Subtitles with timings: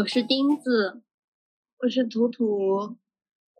[0.00, 1.02] 我是钉子，
[1.80, 2.96] 我是图图。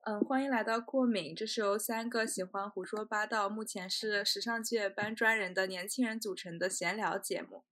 [0.05, 7.65] 嗯，欢迎来到过敏，这是由三个喜欢胡说八道、目前是时尚界搬砖人的年轻人组成的闲聊节目。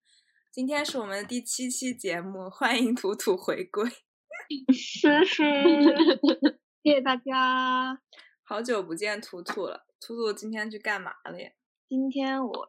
[0.52, 3.88] 今天是我们的第七期节目，欢迎图图回归。
[4.74, 5.64] 谢谢，
[6.82, 8.02] 谢谢大家。
[8.42, 9.86] 好久不见，图图了。
[9.98, 11.50] 图图今天去干嘛了呀？
[11.88, 12.68] 今天我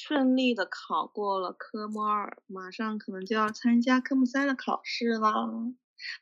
[0.00, 5.50] 顺利的考过了科目二，马上可能就要参加科目三的考试了。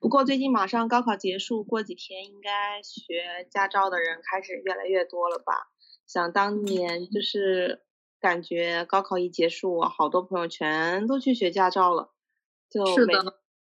[0.00, 5.68] 不过最近马上高考结束，过几天应该学驾照的人开始越来越多了吧？
[6.08, 7.84] 想当年就是
[8.18, 12.10] 感觉高考一结束，我好多朋友全都去学驾照了，
[12.68, 13.14] 就每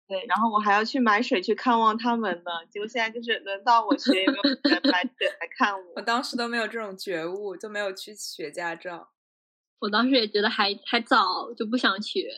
[0.08, 2.50] 对，然后我还要去买水去看望他们呢。
[2.70, 5.92] 结果现在就是轮到我学，也没有人买水来看我？
[5.96, 9.10] 我当时都没有这种觉悟，就没有去学驾照。
[9.80, 12.30] 我当时也觉得还还早，就不想学。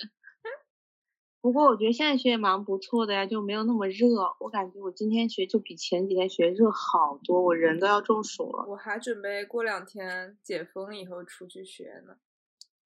[1.41, 4.37] 不过我觉得现在学也蛮不错的呀，就没有那么热。
[4.41, 8.67] 我感觉我今天学就比前几天学热好多，我人都要中暑了。
[8.69, 12.17] 我还准备过两天解封以后出去学呢。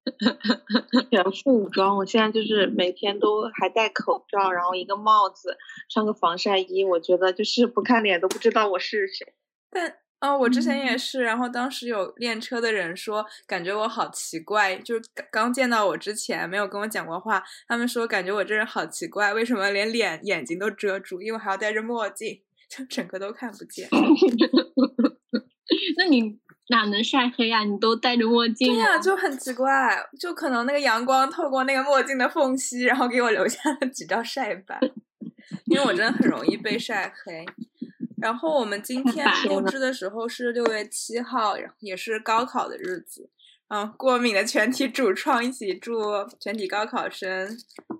[1.11, 5.57] 全副武装，我现在就是每天都还戴口罩，然后一个帽子，
[5.89, 6.85] 穿个防晒衣。
[6.85, 9.35] 我觉得就是不看脸都不知道我是谁。
[9.71, 23.89] 但啊，我之前也是，然后当时有练车的人说，感觉我好奇怪，就是刚见到我之前没有跟我讲过话，他们说感觉我这人好奇怪，为什么连脸眼睛都遮住，因为还要戴着墨镜，就整个都看不见。
[25.97, 27.63] 那你哪能晒黑啊？
[27.65, 28.75] 你都戴着墨镜。
[28.75, 34.79] 对呀，就很奇怪，就可能那个阳光透过那个墨镜的缝隙，然后给我留下了几道晒斑，
[35.67, 37.45] 因为我真的很容易被晒黑。
[38.17, 43.29] 然后我们今天录制的时候是六月七号，也是高考的日子。
[43.69, 46.01] 嗯，过敏的全体主创一起祝
[46.41, 47.49] 全体高考生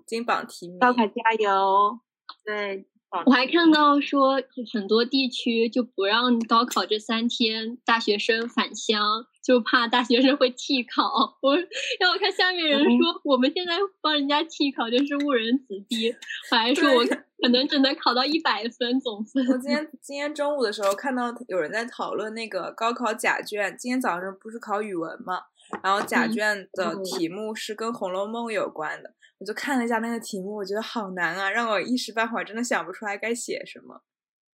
[0.07, 1.99] 金榜题名，高考加油！
[2.43, 2.87] 对。
[3.25, 4.41] 我还看到说
[4.73, 11.37] 很多地区就不让高考这三天大学生返乡，就怕大学生会替考。
[11.41, 11.55] 我
[11.99, 16.09] 让我看下面人说，我们现在帮人家替考就是误人子弟。
[16.51, 19.45] 我还说我可能只能考到一百分总分。
[19.47, 23.75] 我今天今天中午的时候看到有人在讨论那个高考假卷。
[23.77, 25.41] 今天早上不是考语文嘛，
[25.83, 29.13] 然后甲卷的题目是跟《红楼梦》有关的。
[29.37, 34.01] 我就看了一下那个题目，我觉得好难啊，让我一时半会儿真的想不出来该写什么。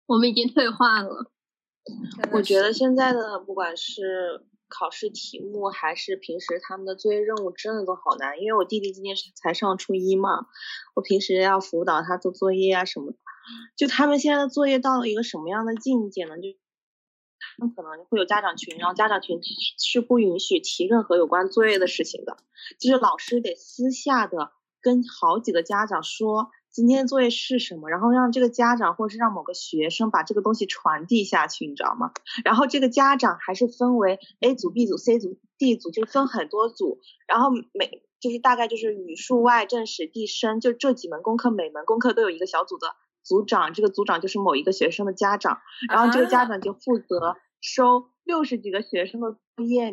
[0.06, 1.32] 我们已经退化了。
[2.32, 8.38] 我觉得现在的不管是考试题目还是平时他们的作业任务，真的都好难。
[8.40, 10.46] 因为我弟弟今年是才上初一嘛，
[10.94, 13.18] 我平时要辅导他做作业啊什么的。
[13.76, 16.36] 就他们现在的作业到了一个什么样的境界呢？
[16.36, 16.42] 就
[17.58, 19.40] 他们可能会有家长群，然后家长群
[19.78, 22.38] 是不允许提任何有关作业的事情的，
[22.78, 24.52] 就是老师得私下的。
[24.80, 32.12] 跟好几个家长说今天的作业是什么，然后让这个家长或者是让某个学生把这个东西传递下去，你知道吗？
[32.44, 45.58] 然后这个家长还是分为 A 组、B 组、C 组、D 组，就分很多组，然后每就是大概就是语数外政史地生，就这几门功课，每门功课都有一个小组的组长，这个组长就是某一个学生的家长，
[45.88, 49.84] 然后这个家长就负责收六十几个学生的作业，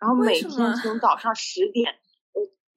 [0.00, 1.94] 然后每天从早上十点。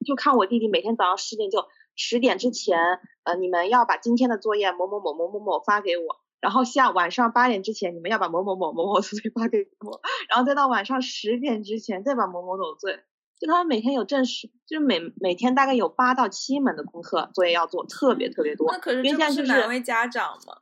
[0.06, 1.66] 就看我弟弟每天早上十点就
[1.96, 2.78] 十点之前，
[3.24, 13.04] 呃，你们要把今天的作业某某某某某某发给我，然后下晚上八点之前你们要把某某某某某作业发给我，然后再到晚上十点之前再把某某某作业，
[13.40, 18.70] 就他们每天有正式，就是每每天大概有八到七门的功课作业要做，特别特别多。
[18.70, 20.58] 那可是这是难为家长吗？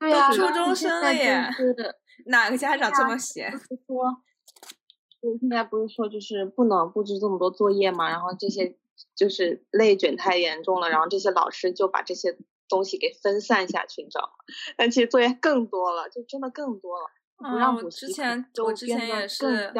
[0.00, 1.48] 对呀，初中生了耶，
[2.26, 3.50] 哪个家长这么闲？
[3.86, 4.22] 说。
[5.22, 8.78] 就现在不是说就是不能布置这么多作业嘛，然后这些
[9.14, 12.38] 就是内卷太严重了，然后这些老师就把这些
[12.70, 14.32] 东西给分散下去，你知道吗？
[14.78, 17.04] 但其实作业更多了，就真的更多了。
[17.36, 19.70] 不让补习，之前我之前也是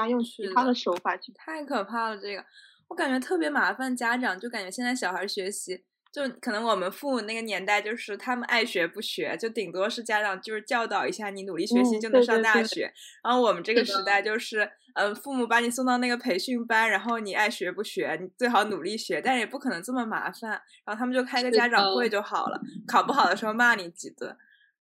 [0.55, 1.33] 他的手法去。
[1.33, 2.45] 太可怕了，这个
[2.89, 5.85] 我感觉特别麻烦，家长就感觉现在小孩学习。
[6.13, 12.93] 就可能我们父母那个年代，就是他们爱学不学，就顶多是家长就是教导一下你，努力学习就能上大学。
[13.23, 20.51] 然后我们这个时代就是，嗯，父母把你送到那个培训班，然后你爱学不学，你最好努力学，但也不可能这么麻烦。
[20.85, 24.37] 然后他们就开个家长会就好了，考不好的时候骂你几顿。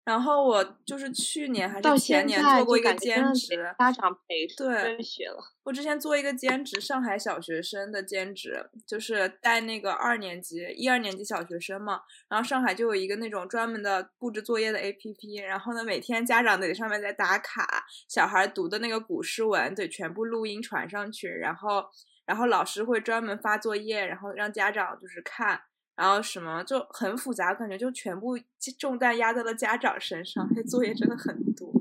[0.06, 5.38] 然后我就是去年还是前年做过一个兼职，家长陪对学了。
[5.64, 12.02] 我之前做一个兼职，上海小学生的兼职，就是带那个二年级、一二年级小学生嘛。
[12.28, 21.86] 然后上海就有一个那种专门的布置作业的 APP，然后呢，每天家长得上面在打卡，小孩读的那个古诗文得全部录音传上去，然后
[22.26, 25.62] 然后老师会专门发作业，然后让家长就是看。
[26.00, 28.40] 然后什么就很复杂，感觉就全部
[28.78, 31.74] 重担压在了家长身上，这作业真的很多。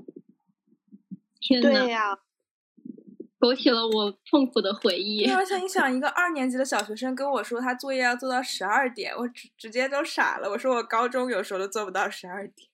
[1.40, 2.18] 天呐，对呀，
[3.38, 5.24] 勾起了我痛苦的回忆。
[5.30, 10.50] 而且你 想，一个二年级的小学生跟我说他作业要做到十二点，我直直接都傻了。
[10.50, 12.68] 我说我高中有时候都做不到十二点。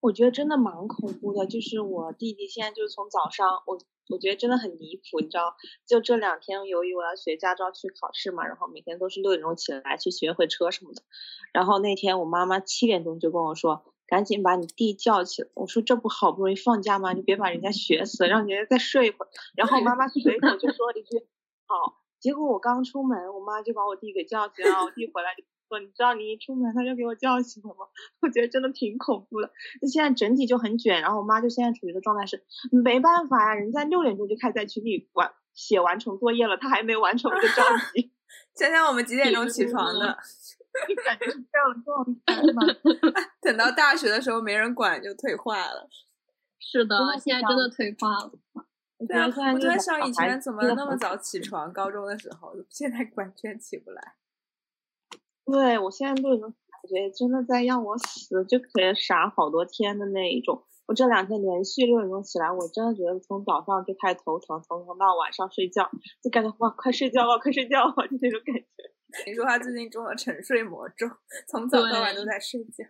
[0.00, 3.78] 我觉得真的蛮恐怖的，就是我弟弟现在就是从早上，我
[4.08, 5.56] 我觉得真的很离谱，你知道，
[5.86, 11.02] 就这两天由于我要学驾照去考试嘛，然后每天都是六点钟起来去学会车什么的，
[11.52, 17.12] 然后那天我妈妈七点钟就跟我说，赶紧把你弟叫起来，我说这不好不容易放假吗？
[17.12, 19.28] 你别把人家学死，让人家再睡一会儿。
[19.56, 21.26] 然后我妈妈随口就说了一句
[21.66, 25.44] 好，结果我刚出门，我妈就把我弟给叫起来，我弟回来就。
[25.80, 27.86] 你知道你一出门他就给我叫醒了吗？
[28.22, 29.50] 我觉得真的挺恐怖的。
[29.82, 37.62] 那现在整体就很卷，然后我妈就现在处于的状态是没办法呀，人家六点钟就开始在群里完写完成作业了，他还没完成， 我就着
[37.92, 38.12] 急。
[38.54, 40.06] 想想我们几点钟起床的，
[41.04, 42.62] 感觉是这样的状态吗？
[43.40, 45.88] 等到大学的时候没人管就退化了。
[46.60, 48.32] 是的，现在真的退化了。
[49.06, 51.72] 对啊，我在想以前怎么那么早起床？
[51.72, 54.14] 高中的时候，现在完全起不来。
[55.46, 60.64] 对我现在都有种感觉真的在让我死，就可以傻好多天的那一种。
[60.86, 65.90] 我这两天连续六点钟起来，我真的觉得从早上就开始头疼，头疼到晚上睡觉，
[66.22, 68.66] 就感觉哇，快睡觉了，快睡觉了，就那种感觉。
[69.26, 71.06] 你说他最近中了沉睡魔咒，
[71.48, 72.84] 从早到晚都在睡觉。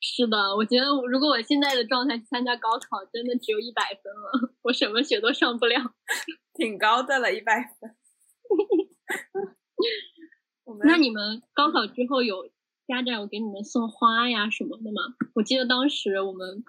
[0.00, 5.76] 是的，我觉得如果我现在的状态去参加高考，真的只有一百分了， 我什么学都上不了。
[6.54, 7.96] 挺高的了，一百分。
[10.84, 12.48] 那你们高考之后有
[12.86, 15.00] 家长有给你们送花呀什么的吗？
[15.34, 16.64] 我记得当时我们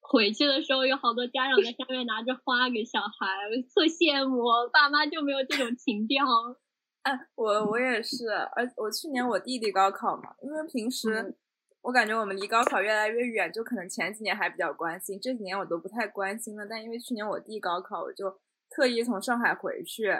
[0.00, 3.26] 回去的时候，有好多家长在下面拿着花给小孩，
[3.74, 4.44] 特羡慕。
[4.72, 6.24] 爸妈就没有这种情调。
[7.02, 11.36] 哎，我我也是，而我去年我弟弟高考嘛，因为平时
[11.82, 16.66] 我感觉我们离高考越来越远，就可能前几年还比较关心，这几年我都不太关心了。
[16.68, 18.38] 但因为去年我弟高考，我就
[18.68, 20.12] 特意从上海回去。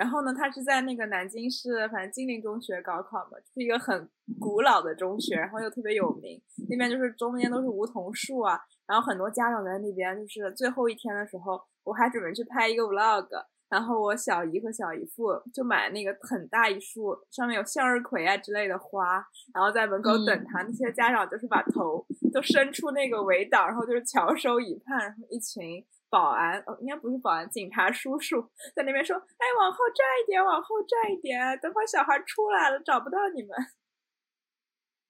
[0.00, 4.08] 然后呢，他是在那个南京市，反正金陵中学高考嘛，是一个很
[4.38, 6.40] 古老的中学，然后又特别有名。
[6.70, 10.16] 那边就是中间都是梧桐树啊，然后很多家长在那边。
[10.16, 13.28] 就是最后一天的时候，我还准备去拍一个 vlog，
[13.68, 20.62] 然后我小姨和小姨父就买那个很大一束，上面有向日葵啊之类的花，然后在门口等他。
[20.62, 25.84] 那些家长就是把头都伸出那个围挡，然后就是翘首以盼，然后一群。
[26.10, 28.42] 保安哦，应该不是保安，警察叔叔
[28.74, 33.50] 在那边说：“哎，往后站一点，往后站一点，等会小孩出来了找不到你们。”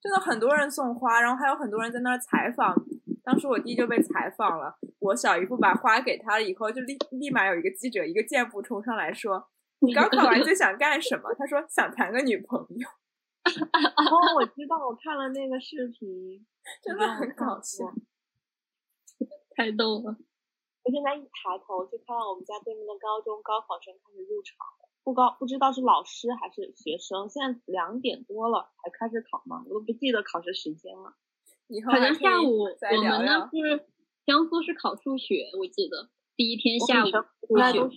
[0.01, 2.75] 真的很多人送花，然后还有很多人在那儿采访。
[3.23, 9.49] 当时我弟就被采访了，我小姨夫把花给他了以后，就立立马有一个记者一个箭步冲上来说
[9.81, 12.89] ：“你高考完就想干什么？”他说：“想谈个女朋友。
[13.45, 16.47] ”哦，我知道，我看了那个视频，
[16.83, 17.85] 真的很搞笑，
[19.55, 20.17] 太逗了。
[20.91, 27.29] 我现在一抬头就看到我们家对面的高中高考生开始入场了，不高不知道是老师还是学生。
[27.29, 29.63] 现在两点多了才开始考吗？
[29.69, 31.15] 我都不记得考试时间了。
[31.87, 33.87] 可能下午我们那是
[34.27, 37.97] 江苏是考数学，我记得第一天下午应该都是，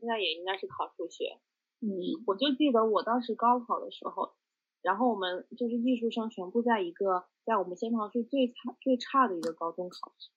[0.00, 1.36] 现在也应该是考数学。
[1.82, 1.92] 嗯，
[2.26, 4.32] 我就记得我当时高考的时候，
[4.80, 10.30] 然后我们就是艺术生全部在一个在我们仙桃市最差最差的一个高中考试。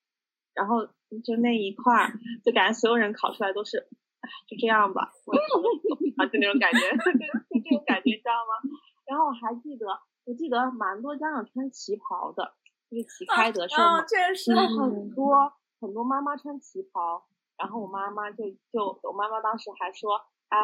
[0.54, 0.86] 然后
[1.24, 3.78] 就那一块儿，就感觉所有人考出来都是，
[4.22, 5.12] 哎，就这样吧，
[6.18, 8.62] 啊，就那种感觉， 就就这种感觉，知道吗？
[9.06, 9.86] 然后我还记得，
[10.26, 12.54] 我记得蛮多家长穿旗袍的，
[12.90, 14.06] 就是旗开得胜嘛，
[14.54, 17.26] 然后很多很多妈妈穿旗袍，
[17.58, 20.16] 然后我妈妈就就我妈妈当时还说，
[20.50, 20.58] 哎，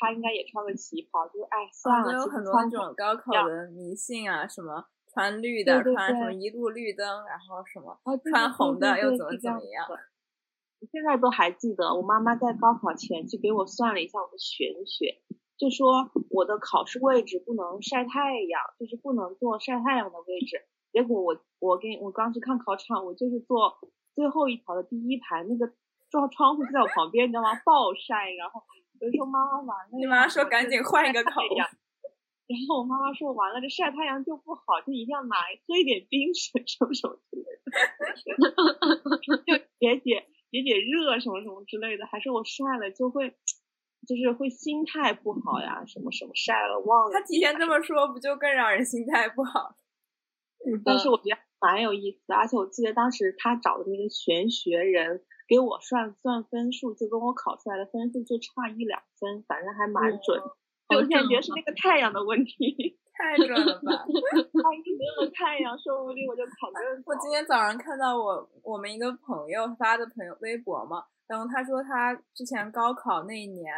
[0.00, 4.86] 她应该也穿个旗袍，就是哎算了，有很多那种高考的迷信啊什么。
[5.14, 7.96] 穿绿的，穿什么一路绿灯，然后什么
[8.28, 9.86] 穿红的又怎么怎么样？
[9.88, 15.22] 我现在都还记得，我妈妈在高考前去给我算了一下我的玄学，
[15.56, 20.66] 就说我的考试位置不能晒太阳，就是不能坐晒太阳的位置。
[20.92, 23.78] 结果我我给我刚去看考场，我就是坐
[24.14, 25.72] 最后一条的第一排，那个
[26.10, 27.54] 窗窗户就在我旁边，你知道吗？
[27.64, 28.60] 暴晒，然后
[29.00, 31.70] 我就说妈妈完了，你妈说赶紧换一个考呀。
[32.46, 35.36] 然后我妈妈说完了，这晒太阳就不好，就一定要拿
[35.66, 37.64] 喝一点冰水什么什么之类的，
[39.24, 42.04] 就解解解解热什么什么之类的。
[42.06, 43.30] 还是我晒了就会，
[44.06, 47.12] 就是会心态不好呀，什么什么晒了忘了。
[47.12, 49.76] 他提前这么说，不就更让人心态不好？
[50.84, 60.42] 但是我觉得蛮有意思的，而且我记得当时他找的那个玄学人给我算算分数，就跟我考出来的分数就差一两分，反正还蛮准。
[60.88, 63.92] 我感觉是那个太阳的问题， 太准了吧！
[63.92, 73.72] 万一没有太阳，说不定我就考更我今天早上看到我我们一个朋友发的朋友微博嘛，然后他说他之前高考那一年，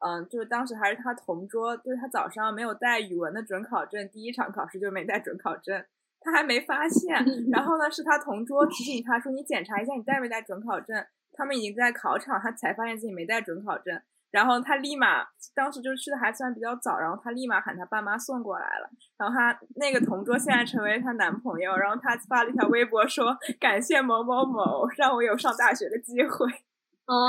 [0.00, 5.84] 嗯，就是当时还是他同桌，就是他早上没有带语文的准考证，第一场考试就没带准考证，
[6.20, 7.14] 他还没发现。
[7.50, 11.04] 然后呢，是他同桌提醒他说：“你检查一下你带没带准考证。”
[11.34, 13.98] 他们已经在考场，他才发现自己没带准考证。
[14.32, 15.24] 然后他立马，
[15.54, 18.90] 当时就去的还算比较早，然后他立马喊他爸妈送过来了。
[19.18, 26.46] 然后他那个同桌现在成为她男朋友，然后他发了一条微博说：“感谢某某某，让我有上大学的机会。
[27.06, 27.28] ”哦，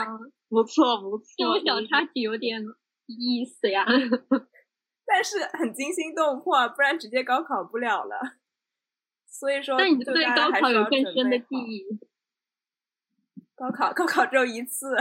[0.48, 2.60] 不错不错，这种小插曲有点
[3.06, 3.84] 意思呀，
[5.04, 8.36] 但是很惊心动魄，不然直接高考不了了。
[9.26, 11.84] 所以说，那你对高考有更深的记忆？
[13.54, 14.96] 高考，高考只有一次。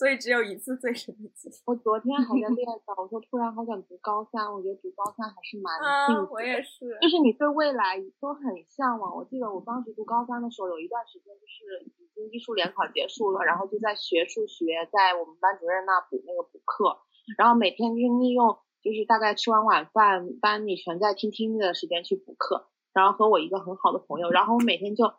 [0.00, 1.52] 所以只有一次最神奇。
[1.66, 5.68] 我昨天还在 练呢，我说突然好想读高三，我觉得读高三还是蛮
[6.08, 6.32] 幸福。
[6.32, 6.96] 我也是。
[7.02, 9.14] 就是你对未来都很向往。
[9.14, 16.96] 我记得我当时读高三的时候，有一段时间就是已经艺术联考结束了，然后就在学数学，在我们班主任那补那个补课，
[17.36, 25.12] 然后每天就是利用就是大概吃完晚饭，班里全在听听力的时间去补课，然后和我一个很好的朋友，然后我每天就。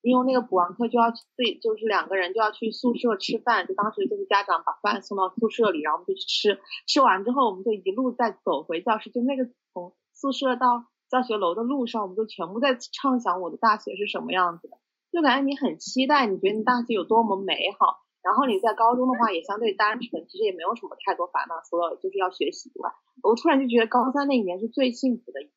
[0.00, 14.78] 因为那个补完课就要自己，就是两个人就要去宿舍吃饭，就当时就是家长把饭送到宿舍里，然后我们就去吃，吃完之后我们就一路在走回教室，就那个从宿舍到教学楼的路上，我们就全部在畅想我的大学是什么样子的，
[15.10, 22.90] 就感觉你很期待，你觉得你大学有多么美好，然后你在高中的话也相对单纯，其实也没有什么太多烦恼，除了就是要学习以外，
[23.22, 25.50] 我突然就觉得高三那一年是最幸福的一。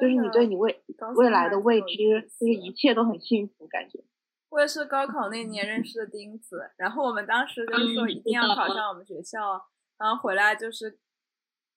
[0.00, 0.82] 就是你对你未
[1.16, 4.02] 未来的未知，就是一切都很幸福，感觉。
[4.50, 9.66] 我也是高考那年认识的钉子，然后我们当时就是说一定要考上我们学校，
[9.98, 10.98] 然后回来就是，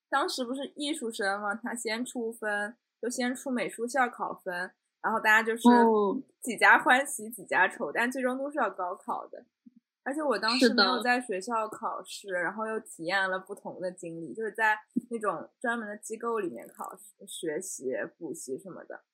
[0.08, 4.70] 当时不是艺术生嘛，他先出分，就先出美术校考分，
[5.02, 5.68] 然后大家就是
[6.40, 9.44] 几家欢喜几家愁，但最终都是要高考的。
[10.04, 14.76] 而且我当时没有在学校考试，然后又体验了不同的经历，就是在
[15.10, 19.04] 那种专门的机构里面考试、学习、补习什么的。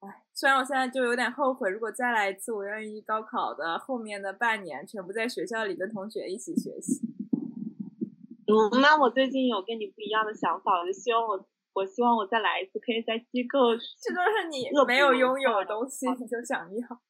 [0.00, 7.00] 唉，虽然我现在就有点后悔，如果再来一次，我愿意高考的后面的半年全部在学校里跟同学一起学习。
[8.46, 13.76] 嗯，那我最近有跟你不一样的想法，我就希望我，我希望我再来一次，可以在机构。
[14.00, 17.00] 这都是你没有拥有的东西，你就想要。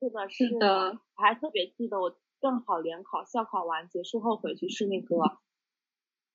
[0.00, 5.16] 是的，是的，我还特别记得，我正好联考、校考完结束后回去是那个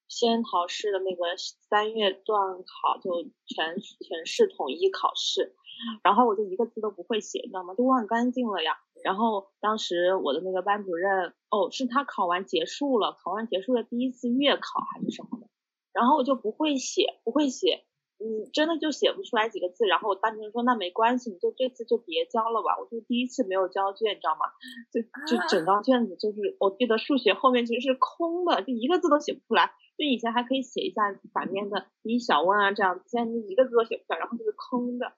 [0.07, 5.55] 仙桃市的那个三月段考，就全全市统一考试，
[6.03, 7.73] 然后我就一个字都不会写，你知道吗？
[7.73, 8.77] 就忘干净了呀。
[9.03, 15.47] 然后当时我的那个班主任，哦，是他考完结束了，考完结束的第一次月考还是什么的，
[15.91, 17.85] 然后我就不会写，不会写。
[18.17, 22.79] 嗯，真的就写不出来几个字，然后我班主任说那没关系，你就这次就别交了吧。
[22.79, 24.47] 我就第一次没有交卷，你知道吗？
[24.91, 29.73] 就就整张卷子就是，我记得数学后面其实是空的，就一个字都写不出来。
[29.97, 31.03] 就以前还可以写一下
[31.33, 35.11] 反面的一小问啊这样，现在就一个字都写不出来，然后就是空的，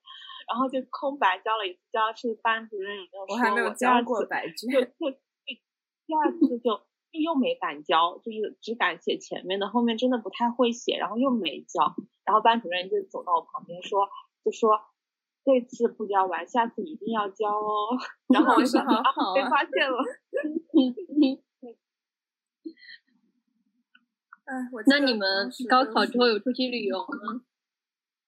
[0.50, 2.96] 然后就空白交了一次，交是班主任
[3.30, 5.18] 我还没有交过白卷，就就
[6.06, 11.96] 第二次就就又没敢交，就是只敢写前面的，后面真的不太会写，然后又没交。
[12.26, 14.08] 然后班主任就走到我旁边说，
[14.44, 14.80] 就说
[15.44, 17.98] 这次不交完，下次一定要交哦。
[18.34, 19.98] 然后我说 好好，被发现了。
[24.46, 27.42] 哎，我那你们高考之后有出去旅游吗？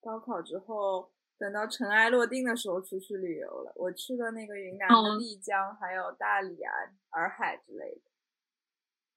[0.01, 3.71] 高考之后，等到尘埃落定的时候出去旅游了。
[3.75, 6.71] 我去了那个云南的丽江，还有大理啊、
[7.11, 8.08] 洱海之类的。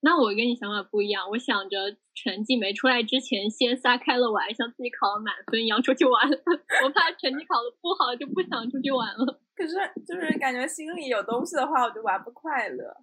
[0.05, 6.29] 那我跟你想法不一样，我想着成绩没出来之前先撒开了玩，像自己考了满分一样出去玩。
[6.83, 9.39] 我怕成绩考的不好就不想出去玩了。
[9.55, 12.97] 可是就是感觉心里有东西的话，我就玩不快乐。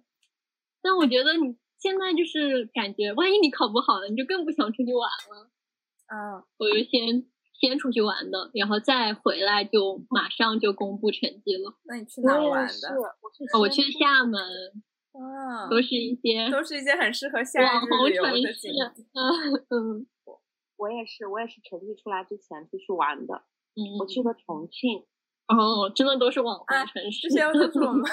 [0.83, 5.49] 但我觉得你现在就是感觉，万一你考不好了，你就更不想出去玩了。
[6.13, 7.25] 嗯，我就先
[7.59, 11.73] 先出去玩的，然后再回来就马上就公布成绩了。
[11.85, 13.57] 那你去哪玩的？
[13.59, 14.39] 我去厦门。
[15.13, 18.91] 啊，都是一些都是一些很适合夏日旅游的景点。
[19.69, 20.07] 嗯，
[20.77, 23.43] 我也是，我也是成绩出来之前出去玩的。
[23.75, 25.05] 嗯，我去了重庆。
[25.47, 27.27] 哦，真的都是网红城市。
[27.27, 28.09] 这些都是我们。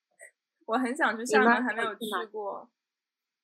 [0.66, 2.00] 我很想去厦门，还没有去
[2.32, 2.68] 过。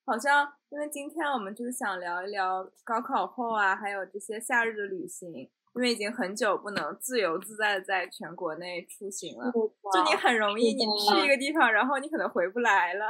[0.04, 5.50] 好像因为今天我们就是想聊一聊高考后啊，还有这些夏日的旅行。
[5.75, 13.07] 因为已经很久不能自由自在的在全国内出行了，就你很容易，你去一个地方，然后你可能回不来了。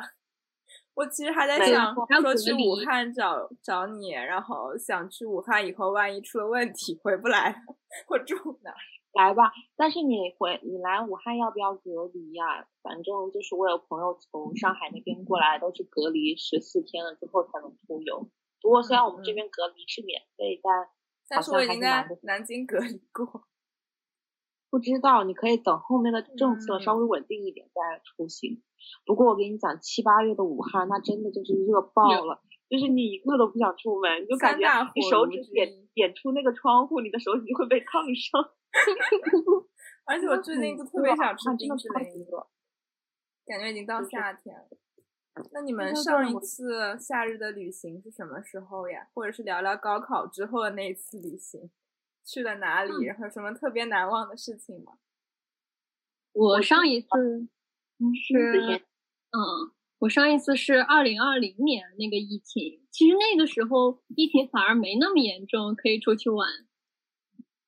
[0.95, 7.63] 我其实还在想说去武汉找找你，然后想去武汉以后，万一出了问题 回不来，
[8.09, 8.73] 我住哪？
[9.13, 12.67] 来吧，但是你回你来武汉要不要隔离呀？
[12.83, 18.29] 反正就是我有朋友从上海那边过来，都是隔离十四天了之后才能出游。
[18.63, 20.89] 不过虽然我们这边隔离是免费，但
[21.35, 23.45] 但是我已经在南京隔离过。
[24.69, 28.63] 不知道，你可以等后面的政策稍微稳定一点再出行。
[29.05, 38.53] 不过我跟你讲，七八月的武汉那真的就是热爆了，就是你一个都不想出门，你就感觉你手指点点出那个窗户，你的手指会被烫伤。
[40.05, 42.27] 而且我最近就特别想 吃冰淇淋，
[43.47, 44.69] 感觉已经到夏天了。
[45.51, 49.09] 那你们上一次夏日的旅行是什么时候呀？
[49.15, 51.71] 或者是聊聊高考之后的那一次旅行？
[52.25, 53.05] 去了哪里？
[53.05, 54.99] 然后什么特别难忘的事情吗？
[56.33, 57.09] 我上一次
[58.15, 58.85] 是，
[59.31, 66.49] 嗯，我上一次是二零二零年那个疫情，其实那个时候疫情反而没那么严重，可以出去玩。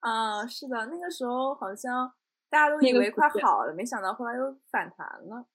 [0.01, 2.13] 啊，是的，那个时候好像
[2.51, 5.47] 大家都以为快好了，没想到后来又反弹了。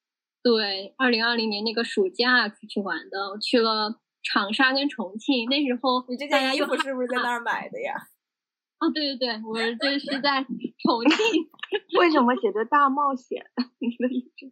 [0.42, 5.50] 对，二零二零年那个暑假出去玩的，去了长沙跟重庆。
[5.50, 7.94] 那时候你这件衣服是不是在那儿买的呀？
[8.80, 11.50] 哦，对对对，我这是在重庆。
[12.00, 13.46] 为什么写着大冒险？
[13.80, 14.52] 你的衣服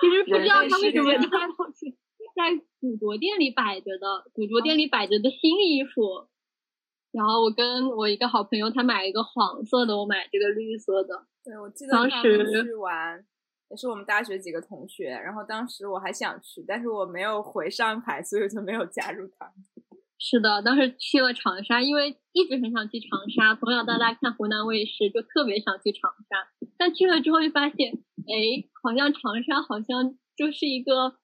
[0.00, 1.92] 其实不知道他为什么大冒险
[2.34, 6.28] 在古着店里摆着的，古着店里摆着的新衣服。
[7.10, 11.26] 然后我跟我一个好朋友，他买了一个黄色的，我买这个绿色的。
[11.42, 13.24] 对，我记得当时去玩，
[13.70, 15.10] 也是我们大学几个同学。
[15.10, 19.52] 然后当时我还想去，但是我没有回上海，所以就没有加入他。
[20.20, 26.48] 是的，当时去了长沙，因为一直很想去长沙，从小到大看湖南卫视，就特别想去长沙。
[26.76, 27.92] 但去了之后就发现，
[28.26, 31.14] 哎，好像长沙好像就是一个，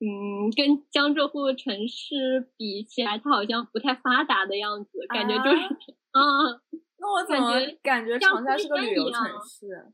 [0.00, 6.60] 嗯，跟江浙沪城市比起来，它好像不太发达的样子，感觉就是，嗯。
[6.98, 9.92] 那我怎么感觉长沙是个旅游城市？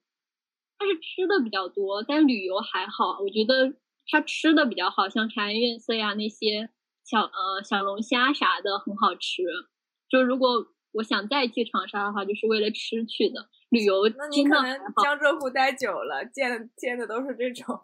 [0.79, 3.19] 它是吃的比较多，但旅游还好。
[3.21, 3.75] 我觉得
[4.07, 6.71] 它吃的比较好，像茶颜悦色呀那些。
[7.05, 9.43] 小呃小龙虾啥的很好吃，
[10.11, 13.49] 就如果我想再去长沙的话，就是为了吃去的。
[13.71, 17.81] 旅游那你可能江浙沪待久了，见的见的都是这种，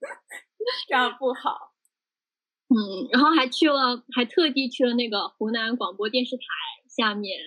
[0.86, 1.72] 这样不好。
[2.68, 6.44] 嗯，然后还去了，还特地去了那个湖南广播电视台
[6.90, 7.40] 下面，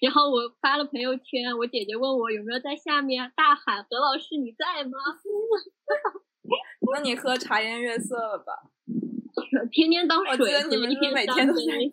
[0.00, 4.98] 然后我发了朋友圈，我姐姐问我有没有在下面大喊何老师你在吗？
[6.94, 8.52] 那你喝茶颜悦色了吧？
[9.70, 11.92] 天天当水喝，一天三杯，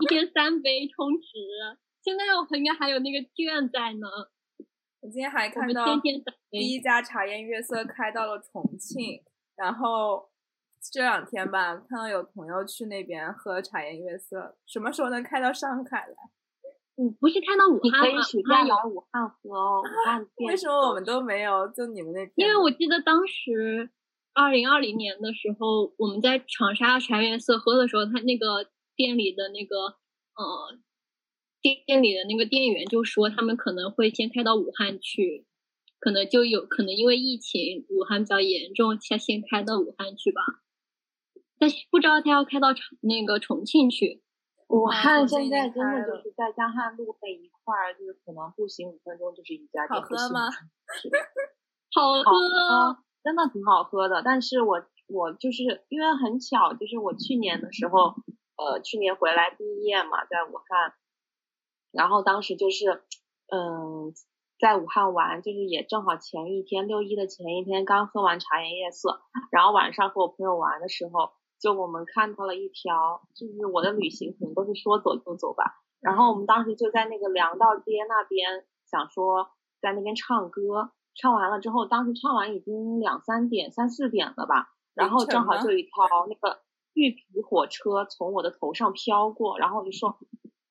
[0.00, 1.28] 一天三杯充值。
[2.02, 4.08] 现在我应该还有那个券在呢。
[5.00, 5.84] 我今天还看到
[6.50, 9.22] 第一家茶颜悦色开到了重庆，
[9.56, 10.30] 然后
[10.92, 14.56] 这两天吧，看到有朋友去那边喝茶颜悦色。
[14.66, 16.14] 什么时候能开到上海来？
[17.00, 18.20] 嗯，不是开到武汉吗？
[18.20, 19.80] 暑假来武汉喝哦。
[19.80, 21.66] 武汉 为什么我们都没有？
[21.68, 22.46] 就你们那边？
[22.46, 23.90] 因为我记得当时。
[24.32, 29.76] 二零二零年的时候，我们在长沙茶颜悦色喝的时候，他那个店里的那个
[30.36, 30.78] 呃
[31.60, 35.46] 店店里的那个店员就说，他们可能会先开到武汉去，
[35.98, 40.40] 可能就有可能因为疫情武汉比较严重，先先开到武汉去吧。
[41.58, 44.22] 但不知道他要开到重那个重庆去。
[44.70, 49.98] 武汉现在真的就是在江汉路那一块儿，就是可能步行五分钟就是一家店。
[50.00, 50.48] 好喝吗？
[51.92, 53.02] 好喝。
[53.22, 58.14] 真的挺好喝的，但是我我就是因为很巧，就是我去年的时候，
[58.56, 60.94] 呃，去年回来毕业嘛，在武汉，
[61.92, 63.02] 然后当时就是，
[63.52, 64.14] 嗯，
[64.58, 69.20] 在武汉玩，就是也正好前一天六一的前一天刚喝完茶颜悦色，
[69.52, 80.92] 然后晚上和我朋友玩的时候，就我们看到了一条，就是我的旅行可能都是说走就走吧，然后我们当时就在那个粮道街那边，想说在那边唱歌。
[81.12, 85.90] 唱完了之后，当时唱完已经两三点、三四点了吧，然后正好就有一条
[86.28, 86.60] 那个
[86.94, 90.16] 绿皮火车从我的头上飘过，然后我就说，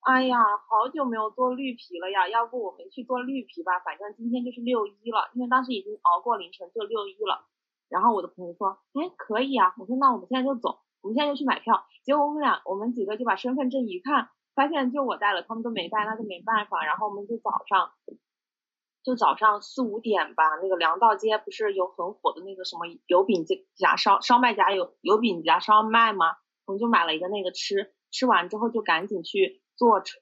[0.00, 7.44] 哎呀，好久没有坐绿皮了呀，要不我们去坐绿皮吧，反正今天就是六一了，因为当时已经熬过凌晨就六一了。
[7.90, 11.84] 然后我的朋友说，哎，可以啊，我说那我们现在就走，我们现在就去买票。
[12.02, 16.86] 结果我们俩，我们几个就把身份证一看，发现就我带了，他们都没带，那就没办法。
[16.86, 17.92] 然后我们就早上。
[19.02, 26.36] 就早上四五点吧，那个粮道街不是有很火的那个什么油饼夹烧烧麦夹油油饼夹烧麦吗？
[26.66, 30.18] 我们就买了一个那个吃，吃完之后就赶紧去坐车，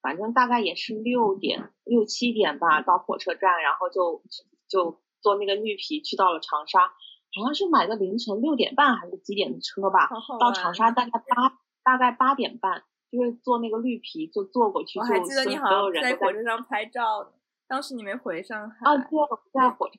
[0.00, 4.22] 反正大概也是六点六七点吧到火车站，然后就
[4.68, 6.92] 就坐那个绿皮去到了长沙。
[7.30, 10.08] 好像是买的凌晨六点半还是几点的车吧，
[10.40, 17.30] 到长沙大概八大概八点半，就是坐那个绿皮就坐过去，我还记得你好像在火车上拍照呢，
[17.68, 18.96] 当时你没回上海啊？
[18.96, 19.98] 对，我在火车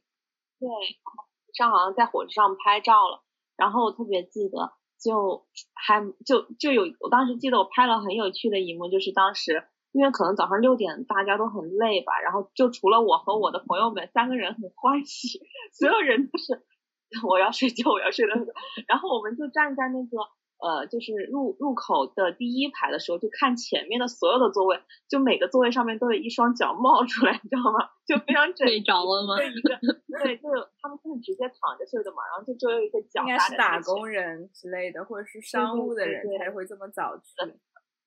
[0.60, 0.68] 对
[1.54, 3.24] 上好像在火车上拍照了，
[3.56, 9.70] 然后我特别记得，就还就就有我当时记得我拍了很有趣的一幕，就是当时。
[9.92, 15.40] 因为可能早上六点大家都很累吧，然后就除了我和我的朋友们三个人很欢喜，
[15.74, 16.62] 所有人都是
[17.28, 18.36] 我要睡觉，我要睡了。
[18.88, 20.18] 然后我们就站在那个
[20.60, 27.90] 呃，就是入入口的第一排的时候，就看前面的所有的座位，就每个座位上面都有一双脚冒出来，你知道吗？
[28.06, 28.68] 就非常整。
[28.68, 29.38] 睡着了吗？
[29.38, 29.80] 对，一个
[30.22, 30.50] 对，就
[30.82, 33.22] 他们是直接躺着睡的嘛，然后就只有一个脚。
[33.24, 37.34] 应该是打工人之类的，或者是商务的人才会这么早去。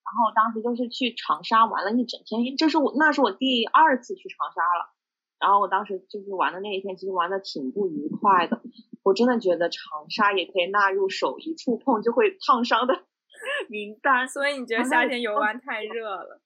[0.05, 4.93] 然后当时就是去长沙玩了一整天，这是我那是我第二次去长沙了。
[5.39, 8.61] 然后我当时就是玩的那一天，其实玩的挺不愉快的。
[9.03, 13.03] 我真的觉得长沙也可以纳入手一触碰就会烫伤的
[13.69, 14.29] 名单。
[14.29, 16.41] 所以你觉得夏天游玩太热了？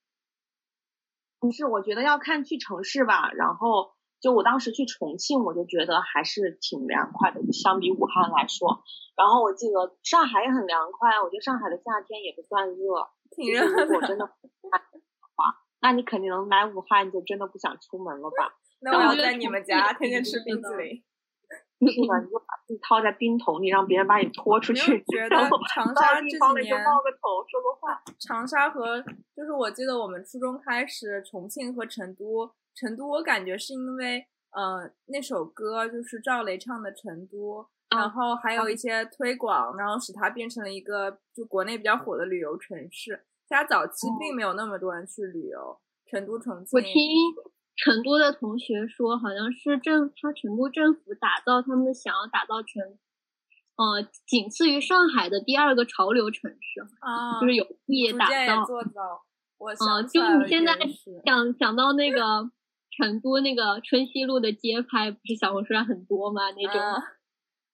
[1.38, 3.30] 不是，我觉得要看去城市吧。
[3.32, 8.82] 然后就我当时去重庆，我就觉得还是挺凉快的，相比武汉来说。
[9.14, 13.08] 然后我记得上海也很凉快，我觉得上海的夏天也不算热。
[13.36, 14.32] 如果真的话，
[15.80, 18.54] 那你肯定能来武汉，就真的不想出门了吧？
[18.80, 21.02] 那我要在你们家天天吃冰淇淋。
[21.78, 25.04] 是的，你就把自己套在冰桶里，让别人把你拖出去。
[25.04, 25.36] 觉得
[25.74, 28.02] 长沙这几年冒个头说个话。
[28.18, 28.98] 长沙和
[29.36, 37.62] 就是我记得我们初中开始，重庆和成都，成都我感觉是因为呃那首歌就是赵雷唱的《成都》。
[37.88, 43.24] 然后还有一些推广，然后使它变成了一个就国内比较火的旅游城市。
[43.48, 45.78] 它早期并没有那么多人去旅游，
[46.10, 46.68] 成都、重庆。
[46.72, 46.92] 我听
[47.76, 52.82] 成都的同学说，好像是政他成都政府打造他们想要打造成，
[53.76, 58.64] 呃，仅次于上海的第二个潮流城市啊，就是有意打造。
[58.64, 59.24] 做到。
[59.58, 60.76] 我啊，就你现在
[61.24, 62.50] 想想到那 个
[62.90, 66.50] 成都那个春熙路的街拍，不是小红书上很多吗？
[66.50, 67.02] 那种。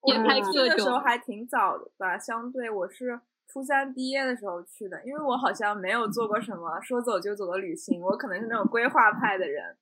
[0.03, 9.77] 我去的时候还挺早的吧，相对我是初三毕业的时候去的，因为我好像没有做过什么说走就走的旅行，我可能是那种规划派的人，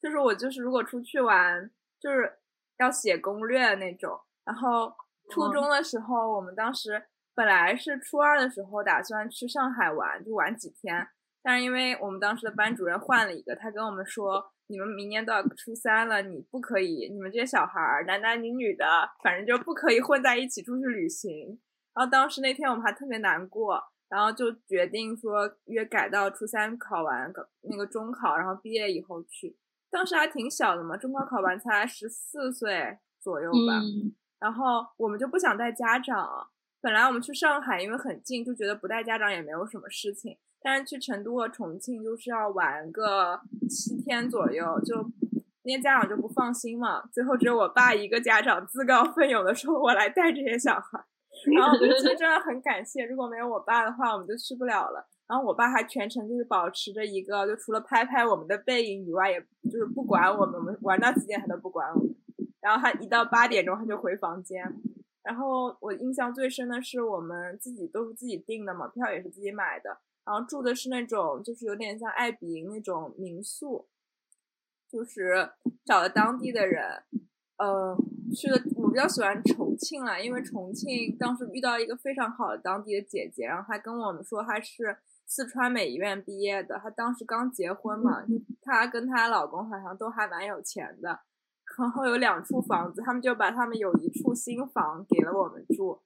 [0.00, 2.38] 就是我就是如果出去玩，就是
[2.78, 4.20] 要写攻略那种。
[4.44, 4.94] 然后
[5.30, 7.02] 初中的时候，我们当时
[7.34, 11.08] 本来是初二的时候打算去上海玩，就玩几天，
[11.42, 14.53] 但是因为我们当时的班主任换了一个，他跟我们说。
[14.66, 18.86] 你们明年都要初三了，你不可以，你们这些小孩儿，男男女女的，
[19.22, 21.60] 反正就不可以混在一起出去旅行。
[21.94, 29.56] 然后当时那天我们还特别难过，然后就决定说约改到初三考完那个中考，然后毕业以后去。
[29.90, 33.80] 当时还挺小的嘛，中考考完才十四岁左右吧。
[34.40, 36.48] 然后我们就不想带家长，
[36.80, 40.36] 本来我们去上海因为很近，就觉得不带家长也没有什么事情。
[40.64, 44.96] 但是去成都和重庆就是要玩个七天左右，就
[45.62, 47.02] 那些家长就不放心嘛。
[47.12, 51.04] 最后只有我爸一个家长自告奋勇的说：“我来带这些小孩。”
[51.54, 55.06] 然后其实真的很感谢，如果没有我爸的话，我们就去不了了。
[55.26, 62.14] 然后我爸还全程就是保持着一个，就除了拍拍我们的背影以外，也就是不管我们，我们玩到几点他都不管我们。
[62.62, 64.64] 然后他一到八点钟他就回房间。
[65.22, 69.98] 然后我印象最深的是我们自己都是自己订的嘛，票也是自己买的。
[70.24, 73.86] 然后住的是那种，就是有点像爱彼迎那种民宿，
[74.88, 75.50] 就是
[75.84, 77.02] 找了当地的人，
[77.58, 77.96] 呃，
[78.34, 78.58] 去了。
[78.76, 88.24] 我比较喜欢重庆啦，因为重庆当时遇到一个非常好的当地的姐姐，然后她跟我们说她是四川美院毕业的，她当时刚结婚嘛，
[88.62, 91.20] 她跟她老公好像都还蛮有钱的，
[91.76, 96.00] 然后有两处房子，他们就把他们有一处新房给了我们住。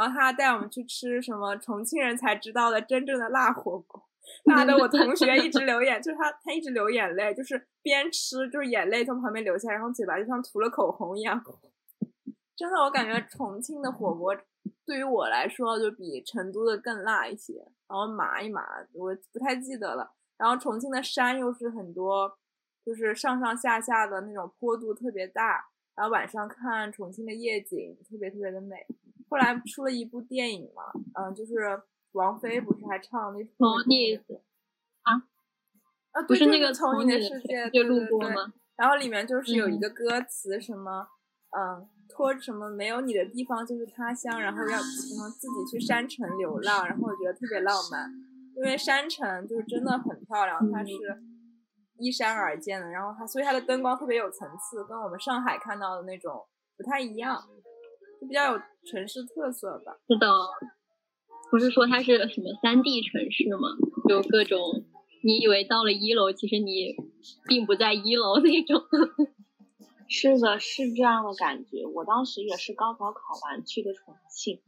[0.00, 4.02] 然后他带我们去吃什么重庆人才知道的真正的辣火锅，
[4.46, 11.38] 辣的我同学一直流眼，就是他他一直流眼泪，就是边吃就是眼泪从旁边流下来，然后嘴巴就像涂了口红一样。
[12.56, 14.34] 真的，我感觉重庆的火锅
[14.86, 17.54] 对于我来说就比成都的更辣一些，
[17.86, 18.62] 然后麻一麻，
[18.94, 20.14] 我不太记得了。
[20.38, 22.38] 然后重庆的山又是很多，
[22.86, 28.86] 就是上上下下的那种坡度特别大，然后晚上看重庆的夜景特别特别的美。
[29.30, 30.82] 后来出了一部电影嘛，
[31.14, 31.54] 嗯，就是
[32.12, 34.16] 王菲不是还唱那从你
[35.02, 35.22] 啊
[36.10, 38.52] 啊，不是那个从你的世界就路过吗？
[38.76, 41.06] 然后里面就是有一个歌词，什么
[41.56, 48.10] 嗯，托什么没有你的地方就是他乡，然后要什么自己去山城流浪，然后我觉得特别浪漫，
[48.56, 50.92] 因为山城就是真的很漂亮，它是
[51.98, 56.44] 依山而建的，然后它所以它的灯光特别有层次，跟我们上海看到的那种
[56.76, 57.40] 不太一样。
[58.20, 59.98] 就比较有城市特色吧。
[60.08, 60.26] 是的，
[61.50, 63.68] 不是说它是什么三 D 城市吗？
[64.08, 64.58] 有各种，
[65.22, 66.96] 你以为到了一楼，其实你
[67.46, 68.82] 并不在一楼那种。
[70.08, 71.86] 是的，是这样的感觉。
[71.86, 74.60] 我当时也是高考考完去的重庆，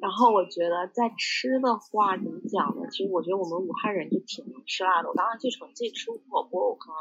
[0.00, 2.88] 然后我觉得在吃的话怎么讲呢？
[2.90, 5.08] 其实我觉得我们武汉人就挺能吃辣的。
[5.08, 6.96] 我当时去重庆吃火锅，我可能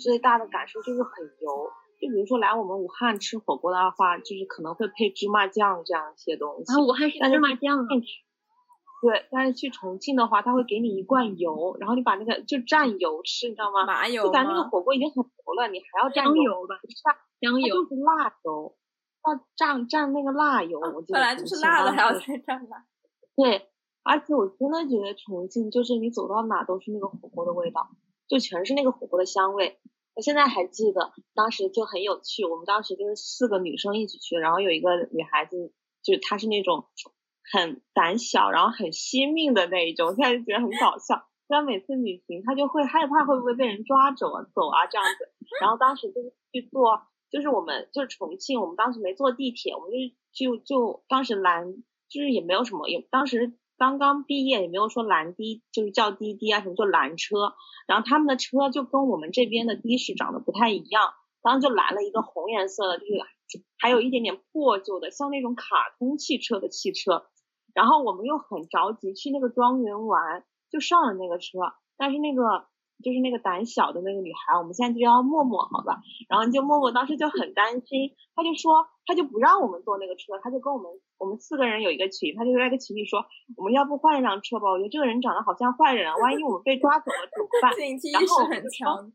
[0.00, 1.70] 最大的感受就是很油。
[2.00, 6.72] 就比如说来我们武汉吃火锅的话，就是可能会配芝麻酱这样一些东西。
[6.72, 7.86] 啊，武汉是芝麻酱。
[9.02, 13.84] 对，但是去重庆的话，他会给你一罐油，然后你把那个就蘸油吃，你知道吗？
[13.84, 16.76] 麻油就咱那个火锅已经很油了，你还要蘸油吧？
[17.40, 18.74] 香油就是辣油，
[19.26, 20.80] 要蘸蘸那个辣油。
[20.80, 22.86] 我本来就是辣的，还要再蘸辣。
[23.36, 23.68] 对，
[24.02, 27.90] 而且我真的觉得重庆就是你走到哪都是那个火锅的味道，
[28.26, 29.78] 就全是那个火锅的香味。
[30.16, 36.88] 我现在还记得当时就很有趣，我们当时就是四个女生一起去，然后有一个女孩子，就是她是那种。
[37.48, 41.28] 很胆小，然后很惜命的那一种，现在就觉得很搞笑。
[41.46, 45.32] 他每次旅行，她就会害怕会不会被人抓走啊走啊这样子。
[45.60, 49.92] 然后当时就是去坐，就是我们就是重庆，我们当时没坐地铁，我们
[50.32, 57.54] 就就就当时拦，就是也没有什么，也当时刚刚毕业，也没有说拦滴，就是叫滴滴啊什么，就拦车。
[57.86, 61.12] 然后他们的车就跟我们这边的的士长得不太一样，
[61.42, 65.64] 当时就拦了一个红颜色的，就是还有一点点破旧的，像那种卡
[65.98, 67.26] 通汽车的汽车。
[67.74, 71.58] 然后我们又很着急去那个庄园玩，就上了那个车。
[71.98, 72.66] 但是那个
[73.02, 76.00] 就是那个胆小的那个女孩，我们现在就叫默默，好吧？
[76.28, 83.24] 然后就默默当时就很担心，他就说他就不让我们坐那个车，他就跟我们我们四个人有一个群，他就在那个群里说，
[83.56, 84.70] 我们要不换一辆车吧？
[84.70, 87.72] 我觉得这个人长得好像坏人，万一我们被抓走了怎么办？
[88.12, 89.12] 然后很强。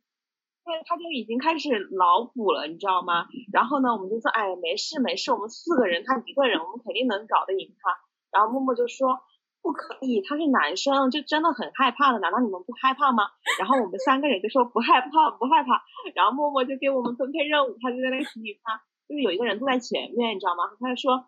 [0.63, 3.25] 对，他就已经开始脑补了，你知道吗？
[3.51, 7.97] 然后呢，我们就说，哎，没事没事，我们四个人，他一个人，我们肯定能搞得赢他。
[8.31, 9.19] 然后默默就说
[9.61, 12.19] 不可以，他是男生，就真的很害怕的。
[12.19, 13.29] 难道你们不害怕吗？
[13.59, 15.83] 然后我们三个人就说不害怕，不害怕。
[16.15, 20.71] 然后默默就给我们分配任务，他就在那个群里发，就是有一个人坐在前面，你知道吗？
[20.79, 21.25] 他就说，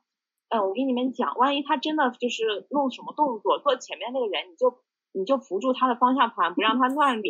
[0.49, 4.81] 嗯，我跟你们讲，万一他真的就是弄什么动作，坐前面那个人你就
[5.13, 7.29] 你就扶住他的方向盘，不让他乱 理。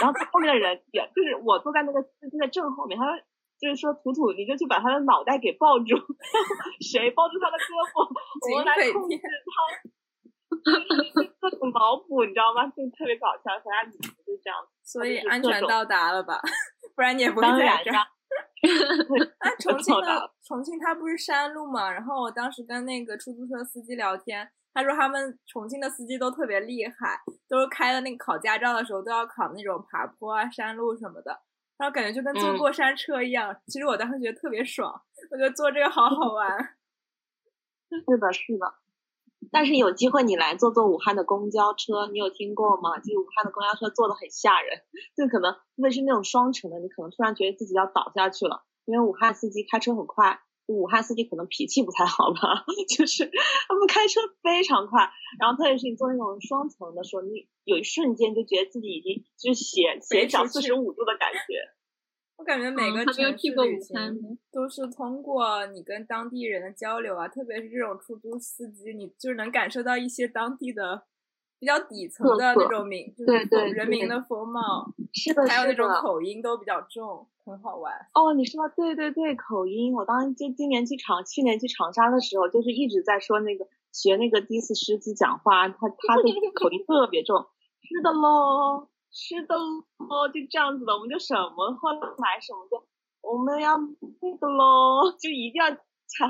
[0.00, 3.22] 然后后面的人也就是我坐在那个司机的正后面，他说。
[3.56, 5.94] 就是说，图图，你就去把他的脑袋给抱住，
[6.82, 8.02] 谁抱住他的胳膊，
[8.50, 9.88] 我们来控制 他。
[11.40, 12.66] 各种脑补，你知道吗？
[12.68, 14.58] 就特别搞笑，小家女就这样。
[14.82, 16.40] 所以安全到达了吧？
[16.96, 18.06] 不然你也不会在这儿。
[19.40, 21.90] 那 重庆的重庆，它不是山路嘛？
[21.92, 31.42] 然后我当时跟那个出租车司机聊天，他说他们重庆的司机都特别厉害，都是开的那个考驾照的时候都要考那种爬坡啊、山路什么的。
[31.76, 34.90] 然后感觉就跟坐过山车一样，其实我当时觉得特别爽，
[35.30, 36.56] 我觉得坐这个好好玩。
[37.90, 38.74] 是的，是的。
[39.54, 42.98] 但是有机会你来坐坐武汉的公交车，你有听过吗？
[42.98, 44.82] 就武汉的公交车坐的很吓人，
[45.16, 50.40] 就可能特别是那种双层的，你可能突然觉得自己要倒下去了，因为武汉司机开车很快。
[50.66, 53.30] 武汉司机可能脾气不太好吧， 就是
[53.68, 61.60] 他们开车非常快，然后特别是你坐那种双层的时候，你有一瞬间就觉得自己已经就是斜斜角四十五度的感觉。
[62.44, 71.04] 我感觉每个城市旅行都是通过你跟当地人的交流啊，特别是这种出租司机，你就是能感受到一些当地的。
[71.60, 73.32] 比较底层的那种民，就是
[73.72, 77.90] 人民的风貌，是的，还有那种口音都比较重，很好玩。
[78.12, 86.22] 哦，你说对对对，口音，我当时就今年去长，去年去长沙的时候，就是一直在说那个学那个的士司机讲话，他他的
[86.54, 87.46] 口音特别重。
[87.80, 92.84] 是的喽，是的喽，就这样子的，我们就什么话来什么就，
[93.22, 96.28] 我们要那个喽，就一定要抢。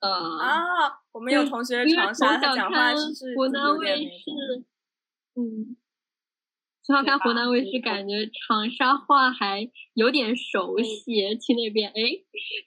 [0.00, 4.64] 嗯啊，我们有同学长沙，他讲话是湖南卫视，
[5.34, 5.76] 嗯，
[6.84, 11.36] 从小看湖南卫视，感觉长沙话还有点熟悉。
[11.38, 11.94] 去那边，哎，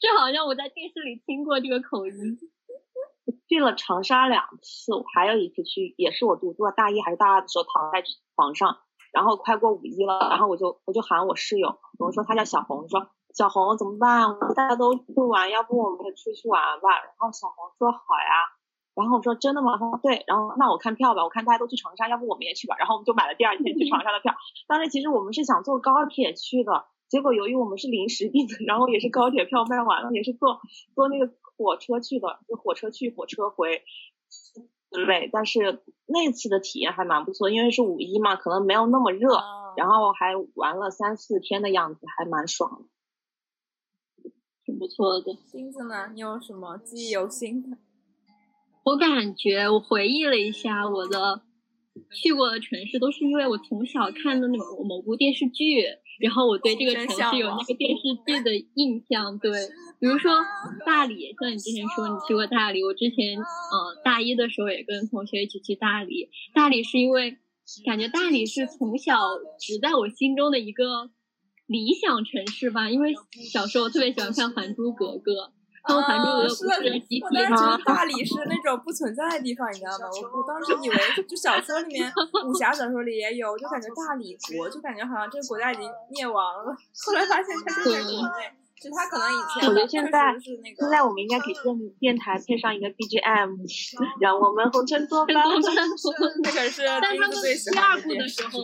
[0.02, 2.14] 这好像我在电视里听过这个口音。
[3.48, 8.02] 去了长沙两次，我还有一次去，也是我读读大一还是大二的时候，躺在
[8.36, 8.80] 床上，
[9.12, 13.08] 然后快过五一了，然后我就我就喊我室友，我说他叫小红，说。
[13.34, 14.28] 小红怎么办？
[14.58, 17.00] 大家都去玩，要不我们也出去玩吧？
[17.00, 18.52] 然后小红说好呀。
[18.94, 19.78] 然后我说真的吗？
[19.78, 20.26] 他说对。
[20.28, 22.76] 然后那我看票吧，我看大家都去长沙，要不我们也去吧？
[22.78, 24.36] 然后我们就买了第二天去长沙的票。
[24.68, 30.60] 当时其实我们是想坐高铁去的，结果由于我们是临时订的，然后也是高铁票卖完了，也是坐
[30.94, 33.82] 坐那个火车去的，就火车去火车回。
[34.92, 39.30] 对，但是那次的体验还蛮不错，因为是五一嘛，可能没有那么热，
[39.78, 42.88] 然后还玩了三四天的样子，还蛮爽的。
[44.80, 45.36] 不错的。
[45.52, 46.12] 金子呢？
[46.14, 47.78] 你有什么记忆犹新的？
[48.84, 51.42] 我感觉我回忆了一下我的
[52.14, 55.84] 去过的城市，都是因为我从小看的那种某部电视剧，
[56.20, 59.38] 然后我对这个城市有那个电视剧的印象。
[59.40, 59.52] 对，
[60.00, 60.32] 比如说
[60.86, 66.30] 大理，像你之前说你去过大理，我之前呃大一的时候也跟同学一起去大理。
[66.54, 67.38] 大理是因为
[67.86, 69.16] 感觉大理是从小
[69.60, 71.12] 植在我心中的一个
[71.68, 73.14] 理想城市吧，因为
[73.52, 75.32] 小时候特别喜欢看《还珠格格》。
[75.82, 76.76] 啊，是的，
[77.22, 80.08] 我当时觉得 大理是那种不存在的地方，你知道吗？
[80.32, 80.96] 我我当时以为
[81.28, 82.12] 就小说里面
[82.46, 86.76] 武侠小说里也有，就感觉大理国就感觉好像这个国家已经灭亡了。
[87.06, 90.86] 后来发现它就在国内，就它可能以前我觉得现在是那个。
[90.86, 91.66] 现在我们应该给电
[92.00, 93.58] 电台配上一个 BGM，
[94.20, 95.34] 让我们红尘作伴。
[96.44, 98.62] 那可是但他们第二部的时候，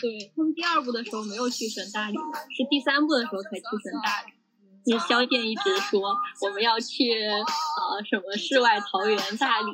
[0.00, 2.16] 对他们第二部的时候没有去选大理，
[2.56, 4.32] 是第三部的时候才去选大理。
[4.92, 6.00] 是萧剑一直说
[6.42, 9.72] 我们要去呃什么世外桃源大理，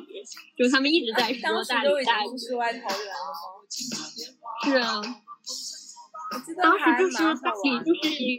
[0.57, 2.37] 就他们一直在说大理大理。
[2.37, 3.37] 世外桃源了吗？
[4.65, 5.01] 是啊，
[6.61, 8.37] 当时就是大理就是一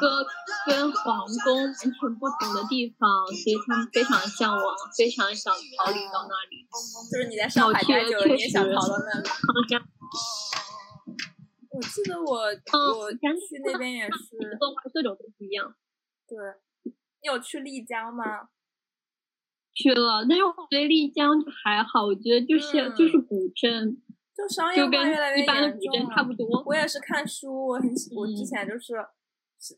[0.00, 0.26] 个
[0.66, 4.64] 跟皇宫完全不同的地方，所以他们非常向往，
[4.96, 6.66] 非常想逃离到那里。
[7.10, 9.28] 就是你在上海待久了，你也想逃到那里。
[11.70, 12.36] 我记得我
[12.98, 13.18] 我去
[13.64, 14.10] 那边也是，
[14.92, 15.74] 各种都不一样。
[16.28, 16.36] 对，
[16.84, 18.50] 你有去丽江吗？
[19.72, 23.96] 去了，但是我觉得丽江就还好，我觉得就是就是古镇，
[24.36, 26.62] 就商业化越来越严重差不多。
[26.66, 28.94] 我也是看书，我很我之前就是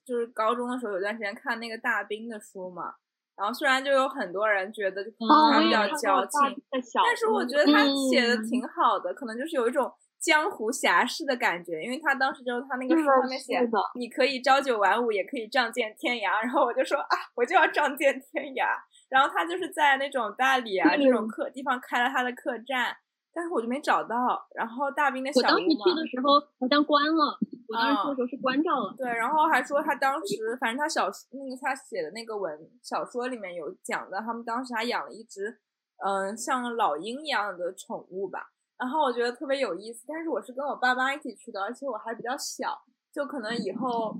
[0.04, 2.94] 就是高中的时候有段时间看那个大兵的书嘛，
[3.36, 5.10] 然后虽然就有很多人觉得就
[5.52, 6.62] 他比较矫情，
[7.04, 9.92] 但是我觉得他写的挺好的，可能就是有一种。
[10.20, 13.59] 江湖侠士的感觉，因为他当时就是他那个书上面写，
[13.94, 16.42] 你可以朝九晚五，也可以仗剑天涯。
[16.42, 18.66] 然后我就说啊，我就要仗剑天涯。
[19.09, 22.94] 然后他就是在那种大理啊这种客地方开了他的客栈，
[23.33, 24.16] 但是我就没找到。
[24.54, 28.94] 然后大兵的小屋嘛，我当时去的时候好像关了，我当时去的时候是关掉了。
[28.98, 35.59] 对，然后还说他当时，反正他小那个他写的那个文小说里面有讲的，他们当时还养了一只
[36.04, 38.50] 嗯像老鹰一样的宠物吧。
[38.81, 42.81] 然后我觉得特别有意思，但是我是跟我爸妈一起去的，而且我还比较小，
[43.12, 44.16] 就可能以后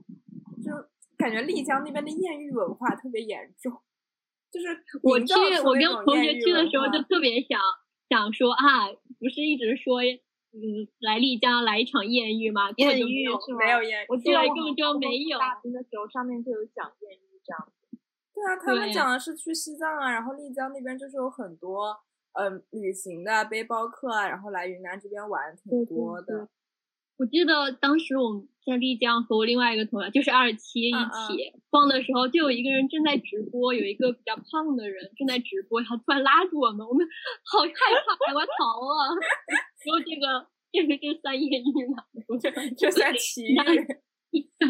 [0.63, 0.71] 就
[1.17, 3.73] 感觉丽江那边的艳遇文化特别严重，
[4.53, 4.69] 就是
[5.03, 5.33] 我去，
[5.65, 7.59] 我跟同学去的时候就特别想
[8.11, 10.03] 想说啊，不是一直说
[10.53, 12.71] 嗯来丽江来一场艳遇吗？
[12.77, 15.39] 艳遇是没有艳遇，我记得根本就没有。
[15.39, 17.97] 大兵的时候上面就有讲艳遇这样子。
[18.35, 21.97] 对啊，他们讲的是去西藏啊，然后丽江那边就是有很多。
[22.33, 26.49] 嗯，旅行的背包客啊，然后来云南这边玩挺多的。
[27.19, 37.07] 我记得当时我们在丽江和我另外一个同学，就是二七一起逛的时候，就有一个人正在直播，有一个比较胖的人正在直播，然后突然拉住我们，我们
[37.45, 39.13] 好害怕，赶快逃啊！
[39.85, 42.05] 然后这个这个就算艳遇吗？
[42.41, 43.55] 这 这算奇遇。
[44.59, 44.69] 对，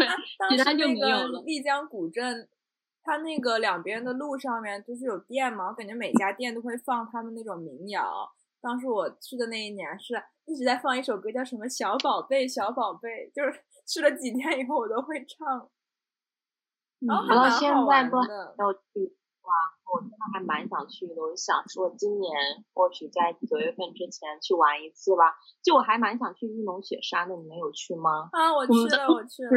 [0.50, 1.42] 其他就没有了。
[1.46, 2.48] 丽江古镇。
[3.02, 8.30] 它那个两边的路上面就是有店嘛，我感觉每家店都会放他们那种民谣。
[8.60, 15.70] 当时我去的那一年是一直在放一首歌，叫什么“小宝贝，小宝贝”，就是 去了几天以后我都会唱。
[17.00, 19.50] 然后到现在都要去哇，
[19.90, 21.14] 我真的还蛮想去的。
[21.22, 22.30] 我想说今年
[22.74, 25.32] 或许在九月份之前去玩一次吧。
[25.62, 28.28] 就我还蛮想去玉龙雪山的，你们有去吗？
[28.32, 29.50] 啊，我去了，我去了。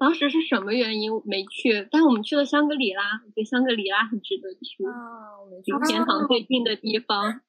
[0.00, 1.86] 当时是什么原因没去？
[1.92, 4.82] 但我们去了香格里拉，我觉得香格里拉很值得去，
[5.62, 7.42] 离天堂最近的地方。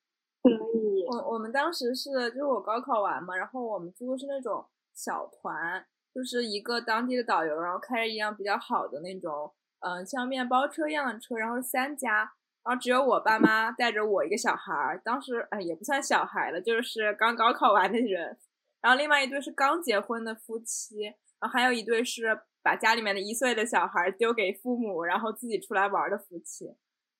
[0.44, 1.06] 可以。
[1.08, 12.34] 我我们当时是就是我高考完嘛，然后我们租的是那种小团，就是一个当地的导游，然后开着一辆比较好的那种，嗯，像面包车一样的车，然后三家，
[12.66, 18.38] 然后只有我爸妈带着我一个小孩儿，当时哎也不算小孩了，就是刚高考完的人，
[18.82, 21.14] 然后另外一对是刚结婚的夫妻。
[21.42, 26.74] 然后还有一对是把家里面的一岁的小孩丢给父母，然后自己出来玩的夫妻。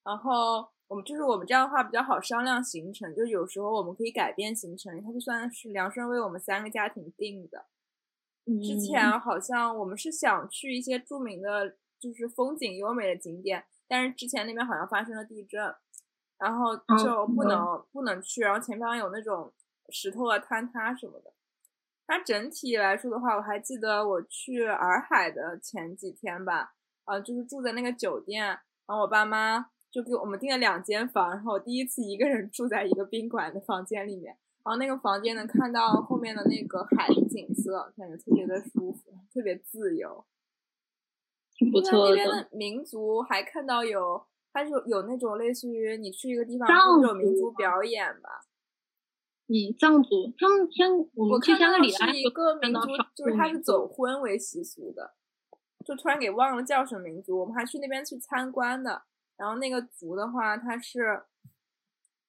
[0.04, 7.66] 然后我们就是我们这样的话比较好商量行程，就有时候我们可以改变行程，它就算是量身为我们三个家庭定的。
[8.64, 15.74] 之前好像我们是想去一些著名的，就是风景优美的景点，但是之前那边好像发生了地震，
[16.38, 19.54] 然后就不能不能去，然后前方有那种
[19.90, 21.32] 石头啊坍塌什么的。
[22.08, 26.74] 它整体来说的话，我还记得我去洱海的前几天吧，
[27.06, 34.36] 呃，就是住在那个酒店，然后我爸妈就给我们订了两间房，然后我第一次一个人住在一个宾馆的房间里面，
[34.66, 40.26] 然后那个房间能看到后面的那个海的景色，感觉特别的舒服，特别自由，
[41.54, 48.42] 挺不错那边的民族还看到有，它是有那种类似于你去一个地方藏那种民族族表演吧。
[49.52, 55.14] 嗯，藏族他们香我我们去看到香格里拉是一个民族就是他是走婚为习俗的，
[55.86, 57.38] 就突然给忘了叫什么民族。
[57.38, 59.04] 我们还去那边去参观的，
[59.36, 61.24] 然后那个族的话，它是，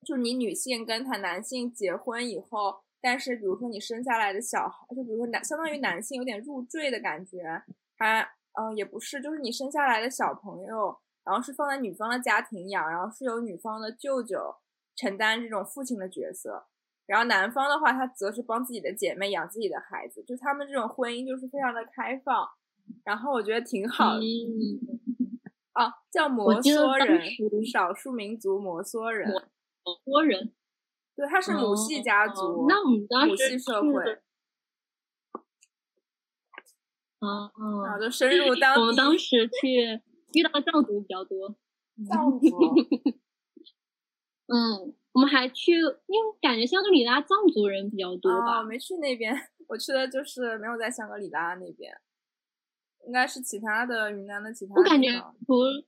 [0.05, 7.63] 就是你女性跟他男性结婚以后，但是比如说你生下来的小孩，就比如说男相当于男性有点入赘的感觉，
[7.97, 8.23] 他
[8.55, 14.57] 嗯、呃也不是，就是你生下来的小朋友，然后是放在女方的家庭养，然后是由女方的舅舅
[14.97, 16.67] 承担这种父亲的角色。
[17.13, 22.49] 然后男方的话，他则是帮自己的姐妹养自己的孩子，就他们这种婚姻就是非常的开放，
[23.05, 24.21] 然后我觉得挺好的。
[24.21, 24.81] 嗯，
[25.75, 29.31] 哦，叫摩梭人，少数民族摩梭人，
[30.07, 30.55] 多人
[31.15, 34.23] 对，他是母系家哦族，那我们当母系社会，
[37.21, 38.81] 嗯嗯，然后就深入当地。
[38.81, 40.01] 我们当时去
[40.33, 41.55] 遇到藏族比较多，
[42.09, 42.47] 藏族，
[44.49, 49.35] 嗯，我们还去，因为感觉香格里拉藏族人比较多哦，吧，没去那边，
[49.69, 51.93] 我去的就是没有在香格里拉那边，
[53.07, 55.09] 应该是其他的云南的其他我感觉
[55.47, 55.85] 除了，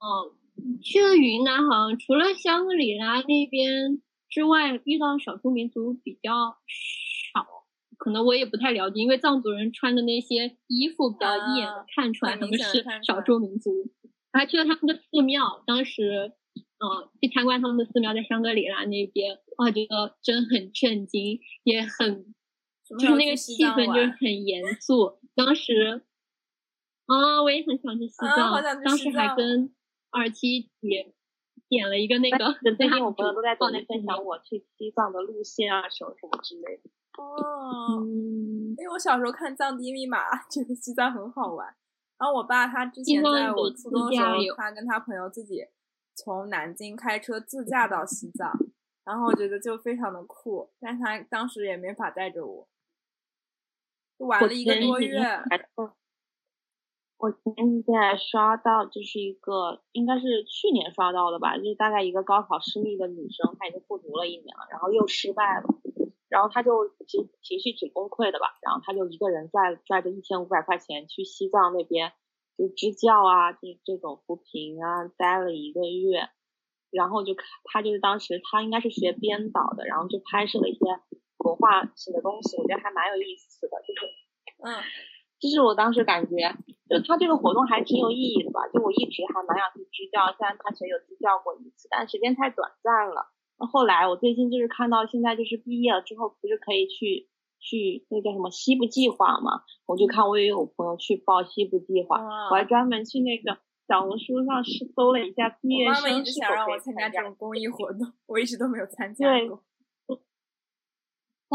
[0.00, 7.46] 嗯，去了云南好像除了香格里拉那边之外，遇到少数民族比较少。
[7.98, 13.70] 可能我也不太了解，因为藏族人穿的那些衣服比较一眼啊看出来很他们是少数民族。
[14.32, 16.32] 还去了他们的寺庙，当时，
[16.82, 22.34] 嗯，去参观他们的寺庙，在香格里拉那边，哇，觉得真很震惊，也很
[22.98, 25.20] 就是那个气氛就是很严肃。
[25.36, 26.02] 当时，
[27.06, 29.72] 啊，我也很想去西啊藏，当时还跟
[30.10, 31.14] 二七姐
[31.68, 36.90] 点了一个那个最近我朋友都在放在抖音分享我去西藏的路线啊，什么什么之类的。
[37.16, 40.18] 哦，嗯，因为我小时候看《藏地密码》，
[40.52, 41.72] 觉得西藏很好玩。
[42.18, 45.64] 然后我爸他之前在我初中的时候他跟他朋友自己
[46.14, 48.52] 从南京开车自驾到西藏，
[49.04, 52.68] 然后我觉得就非常的酷，但是他当时也没法带着我，
[54.18, 55.18] 就玩了一个多月。
[57.18, 65.68] 我前几天还刷到，就是一个应该是去年刷到的吧，就是大概一个高考失利的女生，她已经复读了一年了，然后又失败了，
[66.28, 72.12] 然后她就情情绪挺崩溃的吧，然后她就一个人拽拽着一千五百块钱去西藏那边
[72.56, 76.28] 就支教啊，就是这种扶贫啊，待了一个月，
[76.90, 80.80] 然后就看她就是当时他应该是学编导的，然后就拍摄了一些
[81.38, 84.06] 文化性的东西，我觉得还蛮有意思的，就是。
[84.64, 84.78] 嗯，
[85.40, 86.54] 就是我当时感觉，
[86.88, 88.68] 就他这个活动还挺有意义的吧。
[88.72, 93.26] 就我一直还蛮想去支教，虽然他前有支教过一次，但时间太短暂了。
[93.58, 97.28] 那后来我最近就是看到现在就是毕业了之后，不是可以去
[97.62, 99.62] 去那个叫什么西部计划嘛？
[99.86, 103.56] 我就看我也有朋友去报西部计划，哇我还专门去那个
[103.88, 109.62] 小红书上是搜了一下毕业我妈妈一生直想让我参加这种公益活动，我一直都没有参加过。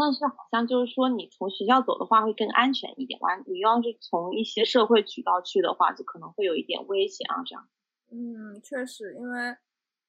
[0.00, 3.18] 但是好像就是说，你从学校走的话会更安全一点。
[3.18, 7.66] 完，你要是从一些社会渠道去的话，就可能会有一点危险啊，这样。
[8.12, 9.56] 嗯，确实，因为，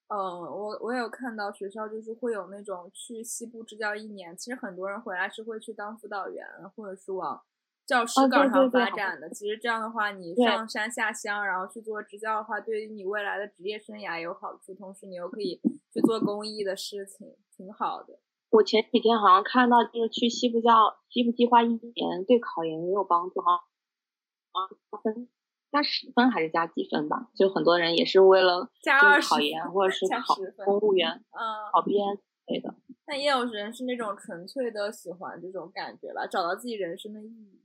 [0.09, 6.43] 嗯，我我有看到学校就是会有那种去西部支教一年，其实很多人回来是会去当辅导员，
[6.75, 7.39] 或者是往
[7.85, 9.29] 教师岗上发展的。
[9.29, 15.61] 其实这样的话，你上山下乡，然后去做支教的话，对于你未来的职业生涯有好处，同时你又可以
[15.93, 18.19] 去做公益的事情，挺好的。
[18.49, 25.29] 我前几天好像看到，就是去西部教西部计划一年对考研也有帮助，好像啊
[25.71, 27.29] 加十分还是加几分吧？
[27.35, 32.75] 就很多人也是为了加就是20考研或者是考加10分公务员、嗯，考编之类的。
[33.05, 37.61] 但也有人是那种纯粹的喜欢这种感觉吧，找到自己人生的意义。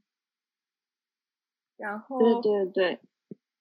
[1.77, 3.01] 然后，对对对，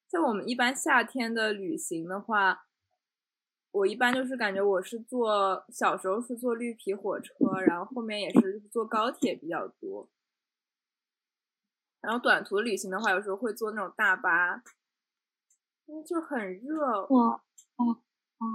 [0.08, 2.68] 像我们一般夏天的旅行的话，
[3.72, 7.34] 我一般就是感觉我是坐小时候是坐绿皮火车，
[7.66, 10.08] 然后后面也是坐高铁比较多。
[12.04, 14.62] 然后短途旅行的话，有时候会坐那种大巴，
[15.86, 17.08] 因为就很热。
[17.10, 17.18] 我
[17.78, 17.96] 哦
[18.40, 18.46] 哦，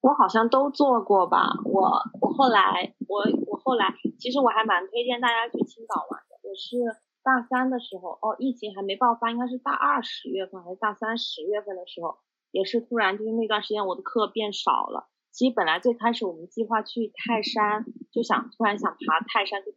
[0.00, 1.50] 我好像都坐过吧。
[1.62, 6.36] 我我后来我我后来，其实我还蛮推荐大家去青岛玩的。
[6.42, 6.78] 我是
[7.22, 12.16] 大三的时候，哦，疫情还没爆发，应该是大二十月份还是大三十月份的时候，
[12.50, 15.10] 也是突然就是那段时间我的课变少了。
[15.30, 19.72] 其实本来最开始我们计划去泰山，就想突然想爬泰山，就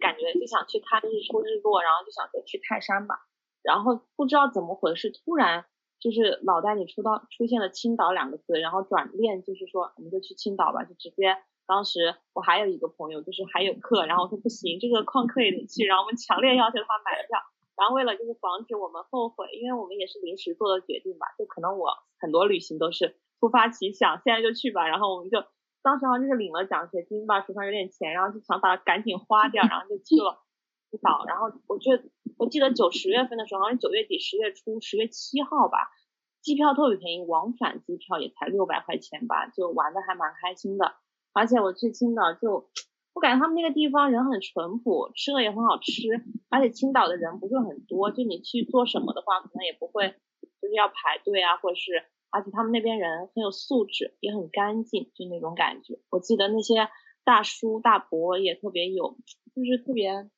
[0.00, 3.26] 感觉就想去看日出日落，然后就想着去泰山吧。
[3.62, 5.66] 然后不知道怎么回事，突然
[6.00, 11.36] 就是脑袋里出到出现了青岛两个字，然后转念就是说我们就去青岛吧，就直接。
[11.66, 17.38] 当时我还有一个朋友，就是还有课，然后说不行，这个旷课也得去，然后我们强烈要求他买票，
[17.76, 24.88] 然后为了就是防止我们后悔，因为我们也是临时做的决定吧，就可能我很多旅行都是突发奇想，现在就去吧。
[24.88, 25.44] 然后我们就
[25.82, 30.42] 当时好像就是领了奖学金吧，手上有点钱，然后就想把它赶紧花掉，然后就去了
[31.02, 31.24] 岛。
[31.26, 32.02] 然后我记得
[32.36, 35.90] 我记得九十月份的时候，好像九月底十月初十月七号吧，
[36.40, 40.94] 机票特别便宜，往返机票也才六百块钱吧，就玩的还蛮开心的。
[41.32, 42.70] 而且我去青岛就。
[43.12, 50.14] 我感觉他们那个地方人很淳朴，吃的也很好吃，而且青岛的人不是很多，就你去做什么的话，可能也不会
[50.62, 55.98] 就是要排队啊，或者是，而且他们那边人很有素质，也很干净，就那种感觉。
[56.10, 56.88] 我记得那些
[57.24, 59.16] 大叔大伯也特别有，
[59.54, 60.30] 就是特别。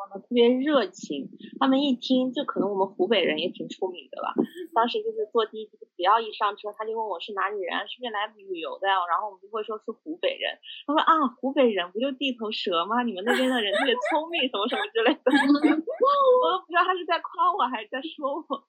[0.00, 1.28] 特别热情，
[1.58, 4.32] 他们一听就可能我们湖北人也挺出名的吧。
[4.72, 10.56] 当时就是坐滴滴，只要一上车，他就问我是哪里人，是不是来旅游的呀，然后我们就会说是湖北人。
[10.86, 13.02] 他说啊，湖北人不就地头蛇吗？
[13.02, 15.20] 你们那边的人特别聪明，什么什么之类的。
[15.28, 18.64] 我都不知道他是在夸我还是在说我。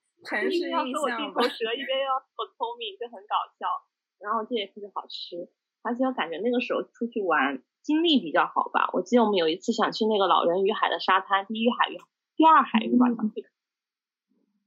[0.49, 3.67] 一边要说我地头蛇，一边要我聪明，就很搞笑。
[4.19, 5.49] 然后这也特别好吃，
[5.81, 7.63] 而且我感觉那个时候出去玩。
[7.81, 11.97] 精力比较好吧，我记得我们有一次想去那个老人与海的沙滩，第一海域、
[12.35, 13.41] 第二海域吧，想去。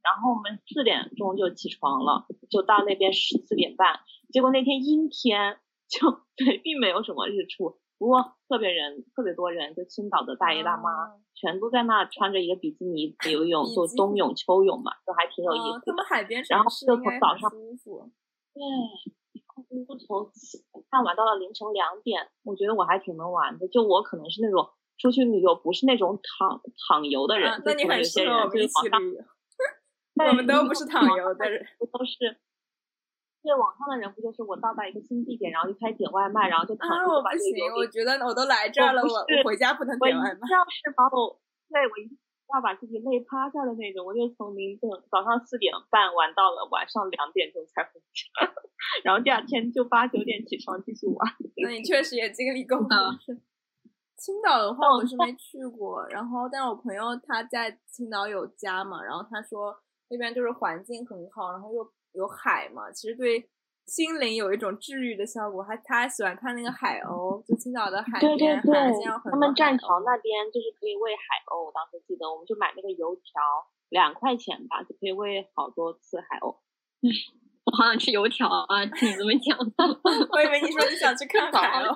[0.03, 4.01] 然后我们四点钟就起床了，就到那边十四点半，
[4.31, 10.91] 结果那天阴天，就对，并没有什么日出，不过特别人特别多人，就青岛的大爷大妈
[11.35, 16.03] 全都在那穿着一个比基尼游泳，就冬泳、秋泳嘛，就还挺有意思的。
[16.05, 18.63] 海边然后就从早上，对。
[19.87, 20.31] 就从
[20.91, 23.69] 看玩到了凌晨两点，我觉得我还挺能玩的。
[23.69, 24.69] 就我可能是那种
[24.99, 29.25] 出去旅游不是那种躺躺游的人，那你很适合我们一起旅游。
[30.29, 32.37] 我们都不是躺游的人，都是。
[33.45, 37.77] 对网上的人不就是我到达一个新地点，然后就开始点外卖，然后就躺着把这个游。
[37.77, 40.41] 我觉得我都来这儿了，我我回家不能点外卖。
[40.41, 41.39] 我要是把我
[41.69, 42.09] 对我一。
[42.55, 48.47] 要把自己累趴下的那种，我就从凌晨早上四点半玩到了晚上两点钟才回家，
[49.03, 51.27] 然后第二天就八九点起床继续玩。
[51.65, 53.19] 那你确实也经历够了。
[54.15, 59.75] 青岛的话我是没去过，然后但我朋友他在青岛有家嘛，然后他说
[60.11, 61.83] 那边就是环境很好，然后又
[62.15, 63.49] 有海嘛，其实对。
[63.87, 69.31] 心灵有一种治愈的效果，还他还喜欢看那个海鸥，就青岛的海边，海鲜有很多。
[69.33, 76.57] 他们栈桥那边就是可以喂海鸥，我当时记得，我们就买那个油条，两块钱吧，就可以喂好多次海鸥。
[77.69, 78.87] 我好想吃油条啊！
[78.87, 79.59] 听你这么讲，
[80.33, 81.95] 我以为你说你想去看 海鸥。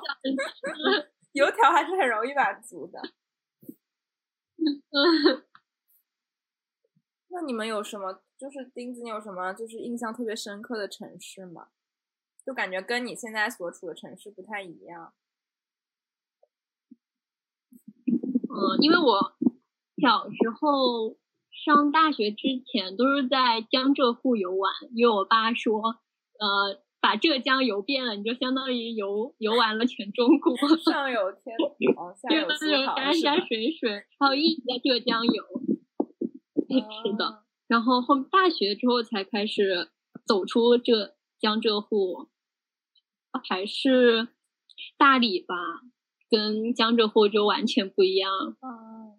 [1.32, 3.00] 油条还是很容易满足的。
[7.30, 8.20] 那你们有什么？
[8.38, 11.68] 就是钉子，你有什么就是印象特别深刻的城市吗？
[12.46, 15.12] 就感觉跟你现在所处的城市不太一样。
[18.06, 19.36] 嗯，因为我
[20.00, 21.18] 小时候
[21.50, 25.80] 上大学之前都是在江浙沪游玩，因为我爸说，
[26.38, 30.56] 呃，把浙江游遍了，你就相当于游游完了全中国。
[30.78, 31.54] 上 有天
[31.94, 35.44] 堂，下有苏杭，山山水水，还有一直在浙江游。
[37.04, 39.90] 是的，然后后大学之后才开始
[40.26, 42.28] 走出这江浙沪。
[43.44, 44.28] 还是
[44.96, 45.54] 大理吧，
[46.28, 48.56] 跟江浙沪就完全不一样。
[48.62, 49.16] 嗯，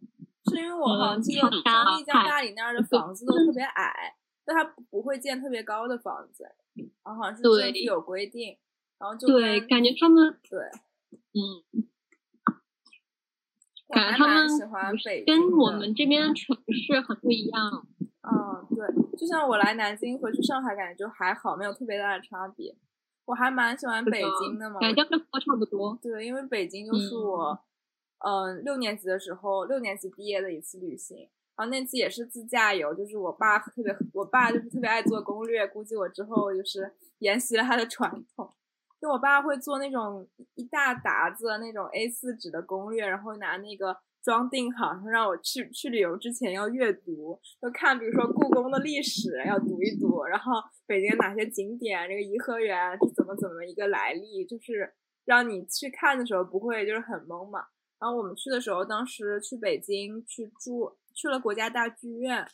[0.52, 1.62] 是因为我好像记得丽
[2.04, 6.44] 江、大理那儿的房子都特别矮，但它不会建特别高的房子，
[7.04, 8.58] 然后好像是政府有规定，
[8.98, 10.60] 然后就对，感觉他们对，
[11.34, 11.88] 嗯，
[13.88, 14.50] 感觉他们
[15.26, 17.88] 跟我们这边城市很不一样。
[18.32, 22.76] 嗯，对，就像我来南京回去上海，感觉就还好，没有特别大的差别。
[23.26, 25.98] 我还蛮喜欢北京的嘛，感觉跟差不多。
[26.02, 27.60] 对，因为北京就是我，
[28.26, 38.54] 嗯，六年级的时候，六年级毕业的一次旅行，然后那次也是自驾游，就是我爸特别，我爸就是特别爱做攻略，估计我之后就是沿袭了他的传统，
[39.00, 43.98] 就我爸会做那种一大沓子那种 A 四纸的攻略，然后拿那个。
[44.22, 50.52] 装订好，然后让我去去旅游之前要阅读，就看比如说故宫的历史要读一读，然后
[50.86, 54.94] 北京哪些景点，这个颐和园是怎么怎么一个来历，就是
[55.26, 57.66] 让你去看的时候不会就是很懵嘛。
[58.00, 62.46] 然后我们去的时候，当时去北京去住去了国家大剧院，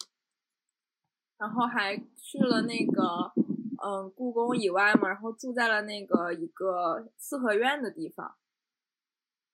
[1.38, 3.32] 然后还去了那个
[3.84, 8.36] 嗯故宫以外嘛，然后住在了那个一个四合院的地方。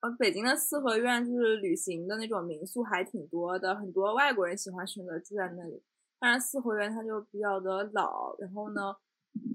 [0.02, 5.80] 呃，北京的四合院就是旅行的那种民宿，还挺多的，很多外国人喜欢选择住在那里。
[6.18, 8.96] 当然，四合院它就比较的老，然后呢，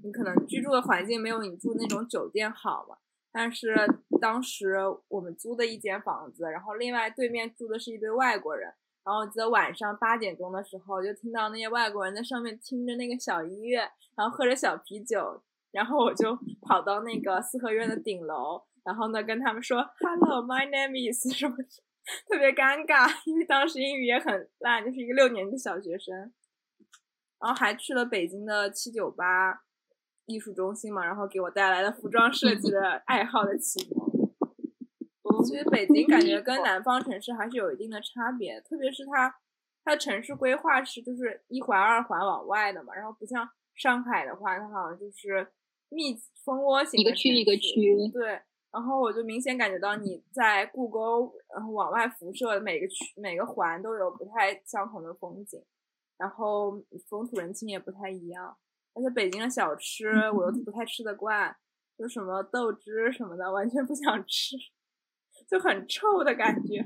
[0.02, 2.96] 你可能居住的环境没有你住那种酒店好嘛。
[3.30, 3.76] 但是
[4.22, 4.76] 当时
[5.08, 8.72] 我们租的一间房子，然后另外对面住的是一堆外国人，
[9.04, 13.80] 然后我记得晚上八点钟的时候，就听到那些外国人在上面听着那个小音乐，
[14.16, 15.42] 然后喝着小啤酒，
[15.72, 21.54] 然后我就跑到那个四合院的顶楼，然后呢跟他们说 “Hello, my name is” 什么，
[22.26, 26.32] 特别尴尬，因为当时英语也很烂，就是一个六年级的小学生。
[27.38, 29.60] 然后还去了北京的七九八
[30.24, 34.08] 艺术中心嘛，然后给我带来了服装设计的 爱好的启蒙。
[35.44, 39.32] 其实北京感觉跟南方城市还是有一定的差别，特别是它，
[39.84, 45.46] 它城市规划是就是一环二环往外的嘛，然后不像上海的话，它好像就是
[45.90, 47.70] 密蜂窝型，一个区一个区。
[48.12, 48.40] 对，
[48.70, 55.64] 然后我就明显感觉到你在故宫，然后往外辐射每个区每个环都有不太相同的风景，
[56.16, 58.56] 然后风土人情也不太一样，
[58.94, 61.56] 而且北京的小吃我又不太吃得惯，
[61.96, 64.56] 就什么豆汁什么的，完全不想吃。
[65.48, 66.84] 就很臭的感觉，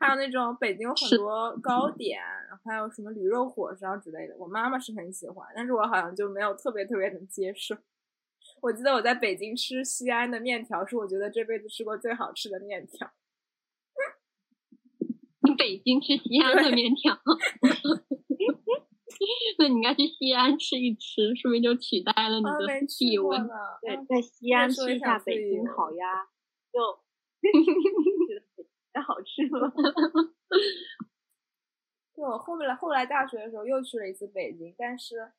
[0.00, 2.18] 还有那种北京有很多糕点，
[2.64, 7.76] 还有什么驴肉火烧之类的，我妈妈是很喜欢，但是我好像就没有特别特别能接受。
[8.62, 13.12] 我记得我在北京吃西安的面条，是我觉得这辈子吃过最好吃的面条。
[15.42, 17.16] 你北京吃西安的面条，
[19.58, 23.36] 那你应该去西安吃一吃，说明就取代了你的地位。
[23.82, 26.28] 对，在西安吃一下北京烤鸭，
[26.72, 27.00] 就。
[28.92, 29.72] 太好吃了！
[32.12, 35.30] 就我后面后来大学的时候又去了一次北京，但是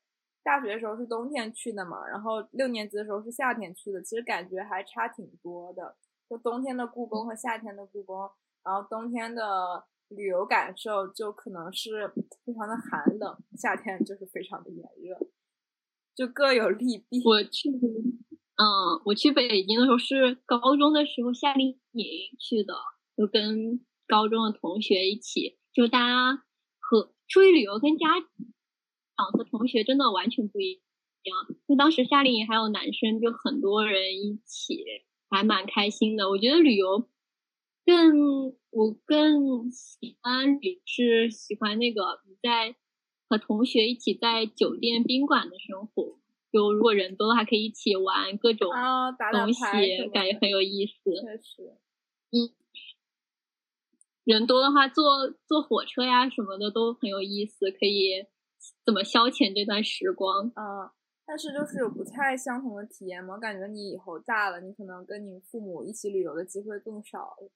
[0.43, 5.95] 大学的时候是冬天去的嘛，然后六年级的时候是夏天去的，其实感觉还差挺多的。
[6.29, 8.29] 就冬天的故宫和夏天的故宫，
[8.63, 12.07] 然后冬天的旅游感受就可能是
[12.45, 15.17] 非常的寒冷，夏天就是非常的炎热，
[16.15, 17.21] 就各有利弊。
[17.25, 17.69] 我去。
[18.57, 22.05] 嗯，我去北京的时候是高中的时候夏令营
[22.39, 22.75] 去的，
[23.17, 26.43] 就跟高中的同学一起，就大家
[26.79, 28.07] 和出去旅游跟家
[29.21, 30.81] 长和同学真的完全不一
[31.23, 31.55] 样。
[31.67, 34.83] 就当时夏令营还有男生，就很多人一起，
[35.29, 36.29] 还蛮开心的。
[36.29, 37.07] 我觉得旅游
[37.85, 42.75] 更我更喜欢旅是喜欢那个在
[43.29, 46.17] 和同学一起在酒店宾馆的生活。
[46.51, 48.69] 就如果人多的话，可以一起玩各种
[49.31, 49.61] 东西，
[50.11, 51.13] 感觉很有意思。
[51.13, 51.77] 确实，
[52.31, 52.49] 嗯，
[54.25, 58.25] 人多的话，坐坐火车呀什么的都很有意思，可以
[58.85, 60.47] 怎么消遣这段时光？
[60.55, 60.89] 嗯，
[61.25, 63.35] 但是就是有不太相同的体验嘛。
[63.35, 67.51] 我感觉你以后大了，你可能跟你父母一起旅游的机会更少了。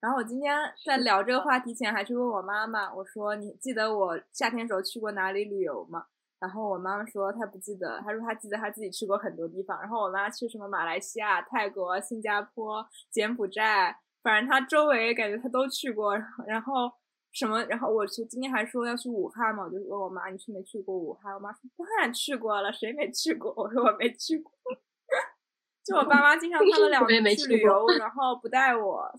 [0.00, 0.56] 然后我今天
[0.86, 6.06] 在聊这个话题前，还去问我妈妈，我说：“你记得我夏天时候去过哪里旅游吗？”
[6.40, 9.78] 然后我妈妈说她不记得，她说她记得她自己去过很多地方。
[9.78, 16.16] 然后我妈去什么马来西亚、泰国、新加坡、柬埔寨，反正她周围感觉她都去过。
[16.46, 16.90] 然后
[17.32, 17.62] 什么？
[17.64, 21.34] 然后我就今天还说要去武汉嘛，我就问我妈你去没去过武汉？
[21.34, 23.52] 我妈说当然去过了，谁没去过？
[23.56, 24.52] 我说我没去过。
[25.84, 29.10] 就我爸妈经常他们两个去旅游，然后不带我。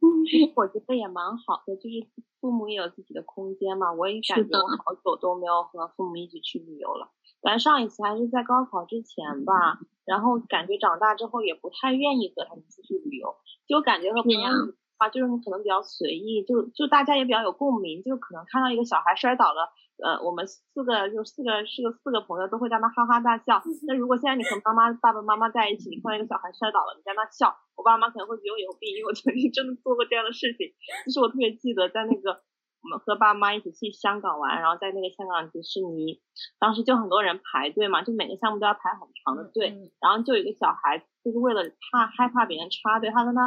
[0.56, 2.06] 我觉得也蛮好的，就是
[2.40, 3.92] 父母也有自己的空间嘛。
[3.92, 7.10] 我也感觉我好久都没有和父母一起去旅游了。
[7.40, 14.50] 咱上一次还是在高考之前吧，然后感觉长大之后也不太愿意和他们出去旅游，就感觉和朋友
[14.98, 19.72] 啊，就是你可能比较随意，就就大家也比较有共鸣，就可能看到一个小孩摔倒了。
[20.02, 23.62] 呃，我们四个就四个是个四个朋友都会在那哈哈大笑。
[23.86, 30.74] 那如果现在你和妈妈、爸爸妈妈在一起，你看到一个小孩摔倒了，你在那笑，我爸妈可能会觉得我有病，因为我曾经真的做过这样的事情。
[31.06, 32.42] 就是我特别记得在那个
[32.82, 36.18] 我们和爸妈一起去香港玩，然后在那个香港迪士尼，
[36.58, 39.70] 当时就很多人排队嘛，就每个项目都要排很长的队，
[40.02, 43.46] 然后就有一个小孩就是为了怕害怕别人插队，他在那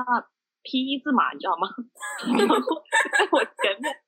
[0.67, 1.71] P 一字马，你知道吗？
[2.27, 2.59] 然后
[3.15, 3.87] 在我前面。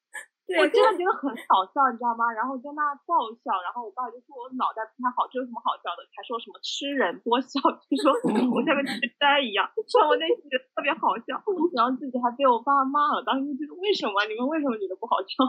[0.49, 2.25] 我真的觉得很好笑，你知道吗？
[2.33, 6.01] 然后在那爆笑，然后我爸就说我脑袋不太好，这有什么好笑的？
[6.17, 8.09] 还说什么吃人多笑，就说
[8.49, 11.37] 我像个痴呆一样，说我那觉得特别好笑，
[11.77, 13.21] 然后自己还被我爸骂了。
[13.21, 15.45] 当时就觉得为什么你们为什么觉得不好笑？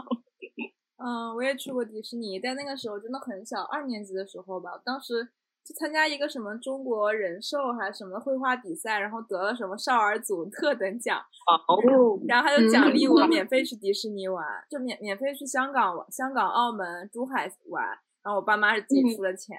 [1.01, 5.33] 嗯，我也去过迪士尼，在那个时候真的很小，二年级的时候吧，当时。
[5.63, 11.19] 去参加一个什么中国人寿还是什么绘画比赛，然后得了什么少儿组特等奖，
[11.67, 11.77] 哦，
[12.27, 17.85] 然后他就奖励我免费去迪士尼玩，就免免费去香港玩，香港、澳门、珠海玩，
[18.23, 19.55] 然后我爸妈是自己出了钱，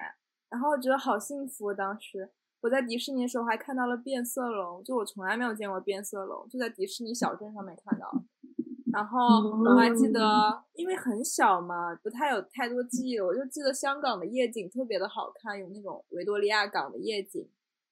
[0.51, 1.73] 然后我觉得好幸福。
[1.73, 2.31] 当时
[2.61, 8.13] 我在迪士尼的时候还看到了变色龙，就我从来没有见过变色龙，就在迪士尼小镇上面看到。
[8.93, 9.19] 然后
[9.65, 13.19] 我还记得，因为很小嘛，不太有太多记忆。
[13.19, 17.49] 我就记得香港的夜景特别的好看，有那种维多利亚港的夜景，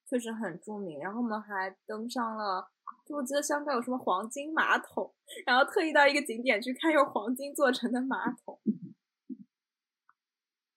[0.07, 0.99] 确实很著名。
[0.99, 2.69] 然后我们还登上了
[3.05, 5.11] 就我记得香港有什么黄金马桶，
[5.45, 8.59] 然后特意到一个景点去看用黄金做成的马桶，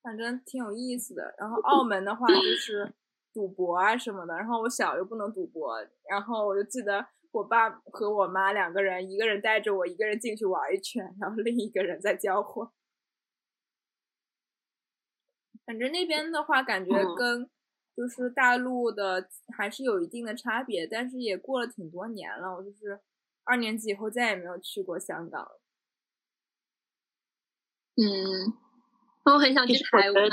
[0.02, 1.34] 反正挺有意思的。
[1.38, 2.94] 然后澳门的话就是
[3.34, 5.76] 赌博啊什么的，然后我小又不能赌博，
[6.08, 12.72] 然后我就记得我爸和我妈两个人，一个人带着我，一个人进去玩一圈，然后另一个人在交货。
[15.66, 17.50] 反正那边的话，感觉跟
[17.96, 22.54] 就是大陆的还是有一定的差别，但是也过了挺多年了。
[22.54, 23.00] 我就是
[23.42, 25.44] 二年级以后再也没有去过香港。
[27.96, 28.54] 嗯，
[29.24, 30.30] 我很想去台湾。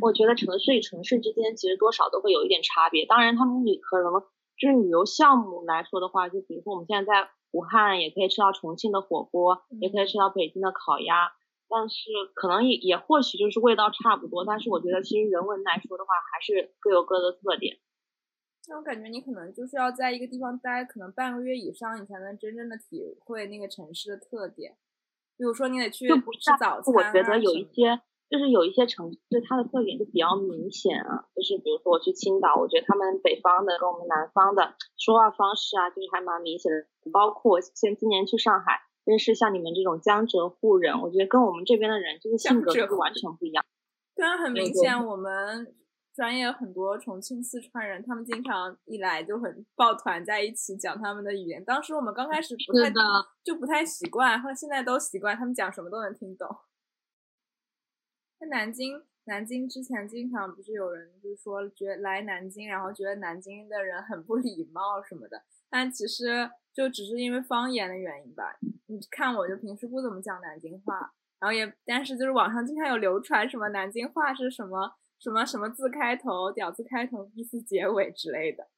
[0.00, 3.06] 我觉得城市与城市之间其实多少都会有一点差别。
[3.06, 4.12] 当然，他们旅可能
[4.58, 11.32] 就是旅游项目来说的话，就比如说我们现在在武汉，也可以吃到重庆的火锅，也可以吃到北京的烤鸭。
[11.66, 17.78] 但是可能也也或许就是味道差不多，但是我觉得其实人文来说的话，还是各有各的特点。
[18.68, 24.76] 那我感觉你可能就是要在一个地方待可能半个月以上，你才能真正的体会那个城市的特点。
[25.36, 26.14] 比如说你得去吃
[26.60, 26.94] 早餐。
[26.94, 28.00] 我觉得有一些
[28.34, 29.18] 就是有一些城市
[29.48, 37.10] 它的特点就比较明显啊，就是比如说我去青岛，我觉得他们北方的跟我们南方的说话方式啊，就是还蛮明显的。
[37.12, 38.82] 包括像今年去上海。
[39.06, 43.62] 认识像你们这种江浙沪人，我觉得跟我们这边的人就是性格是完全不一样。
[44.16, 45.76] 对啊，很明显，我们
[46.14, 51.62] 专业很多重庆、四川人，他们经常一来就很抱团在一起讲他们的语言。
[51.66, 52.90] 当时我们刚开始不太
[53.44, 56.48] 就不太习惯，后来现在都习惯，他们讲什么都能听懂。
[58.38, 68.58] 在南京，南京之前经常不是有人就是说觉得来南京，然后觉得南京的人很不礼貌什么的，但其实就只是因为方言的原因吧。
[68.86, 78.68] 你看，我就平时不怎么讲南京话，然后也，但是就是网上经常有流传什么南京话是什么什么什么字开头，屌字开头，意思结尾之类的。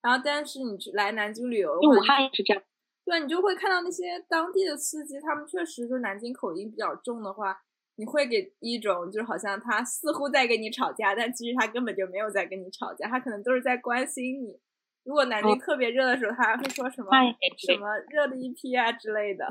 [0.00, 2.62] 然后，但是你去来南京旅游，武汉也是这样。
[3.04, 7.62] 对，你就会看到那些当地的司机，他们确实就是南京口音比较重的话，
[8.02, 14.58] 你会给一种就是好像他似乎在跟你吵架，但其实他根本就没有在跟你吵架，他可能都是在关心你。
[15.04, 17.10] 如果南京特别热的时候，他还会说什么
[17.56, 19.46] 什么热的一批啊之类的。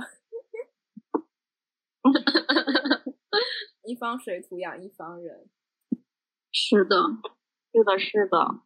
[3.87, 5.47] 一方水土养一方人。
[6.51, 6.97] 是的，
[7.71, 8.63] 是的，是的。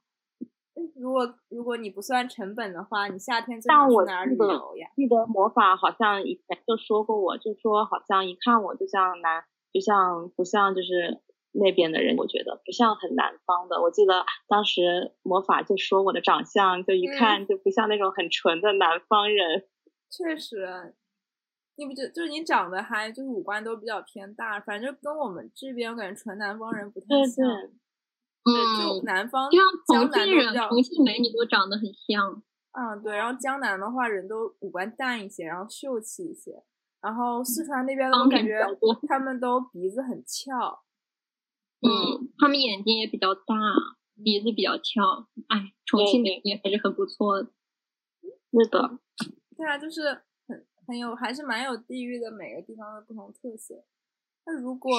[0.95, 4.89] 如果如果你不算成本的话，你夏天最想去哪儿旅游呀？
[4.95, 9.43] 记得魔法好像以前就说过，我就说好像一看我就像南，
[9.75, 11.21] 就像不像就是。
[11.57, 13.81] 那边的人，我觉得不像很南方的。
[13.81, 19.63] 我记得当时魔法就说我的长相，就一看就不像那种很纯的南方人。
[20.11, 20.93] 确实，
[21.77, 27.47] 你不觉就是你长得还就是五官都比较偏大，反正跟我们这边我感觉纯南方人不太像。
[27.47, 29.65] 嗯，就南方，就像
[30.03, 32.43] 重庆人、重庆美女都长得很像。
[32.73, 33.15] 嗯，对。
[33.15, 36.65] 然后江南的话，人都五官淡一些，然后秀气一些。
[37.05, 38.59] 然后四川那边的，我感觉
[39.07, 40.81] 他们都鼻子很翘。
[41.81, 43.53] 嗯，他们眼睛也比较大，
[44.23, 45.27] 鼻子比较翘。
[45.49, 47.51] 哎，重庆美女还是很不错的。
[48.49, 48.97] 是的，
[49.55, 53.85] 对啊，就是很很有，还是蛮有地域的，每个地方的不同特色。
[54.47, 54.91] 那如果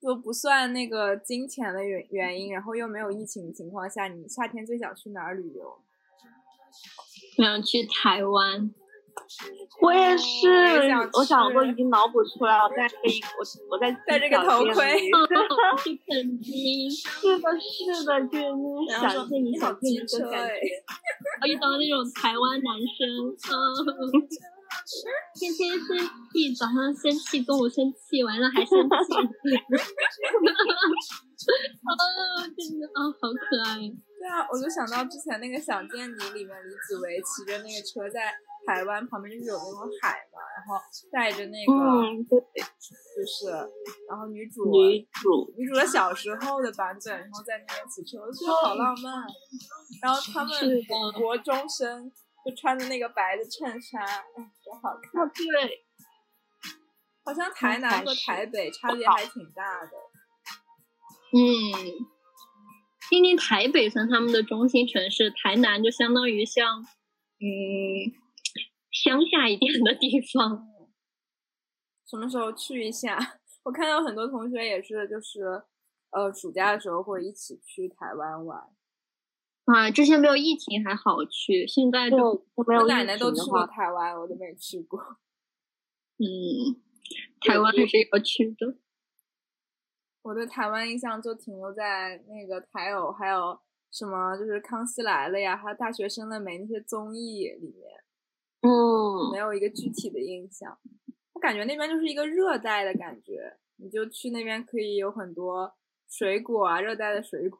[0.00, 5.82] 就不算那个金钱的原原因，然后又没有疫情的情况下，你夏天最想去哪儿旅游？
[7.38, 8.72] 我想去台湾。
[9.80, 10.48] 我也是，
[11.12, 14.98] 我想我已经脑补出来了，戴着一我我在戴这个头盔，
[15.82, 18.44] 去垦丁，是的，是的，就是
[18.88, 20.54] 想见你想见你的感觉，
[21.48, 23.02] 遇到那种台湾男生，
[25.38, 25.96] 天天生
[26.32, 28.88] 气，早上生气，中午生气，晚上还生气，
[31.84, 31.90] 啊，
[32.56, 33.76] 真的啊，好可爱。
[33.78, 38.32] 对啊，我就想到之前那个《想见你》里面李子维骑着那个车在。
[38.66, 40.78] 台湾旁边就是有那种海嘛，然后
[41.10, 43.50] 带着那个，嗯，对，就是，
[44.08, 49.24] 然后女主女主女主的小时候的版本，然后在那边骑车，我觉得好浪漫。
[50.00, 50.52] 然后他们
[51.14, 52.10] 国中生
[52.44, 55.28] 就穿着那个白的衬衫，哎，真好看。
[55.28, 55.84] 对，
[57.24, 59.90] 好像台南和台北差别还挺大的。
[61.34, 62.06] 嗯，
[63.10, 66.82] 毕竟台北算他们的中心城市，台南就相当于像，
[67.40, 68.21] 嗯。
[69.02, 70.68] 乡下一点的地方，
[72.06, 73.18] 什么时候去一下？
[73.64, 75.62] 我看到很多同学也是，就是
[76.10, 78.60] 呃，暑假的时候会一起去台湾玩。
[79.64, 82.16] 啊，之前没有疫情还好去，现在就
[82.66, 82.82] 没有。
[82.82, 85.00] 我奶奶都去过台湾，我都没去过。
[86.18, 86.78] 嗯，
[87.40, 88.76] 台湾还是要去的。
[90.22, 93.58] 我对台湾印象就停留在那个台偶，还有
[93.90, 98.01] 什么就是《康熙来了》呀，还有《大学生的美》那些综艺里面，
[98.62, 100.78] 嗯，没有一个具体的印象。
[101.34, 105.74] 我感觉那边就是一个热带的感觉，你就去那边可以有很多
[106.08, 107.58] 水果啊，热带的水果。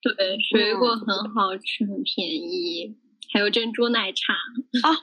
[0.00, 2.96] 对，水果很好吃，很便宜，
[3.32, 4.32] 还有珍珠奶茶。
[4.82, 4.94] 啊，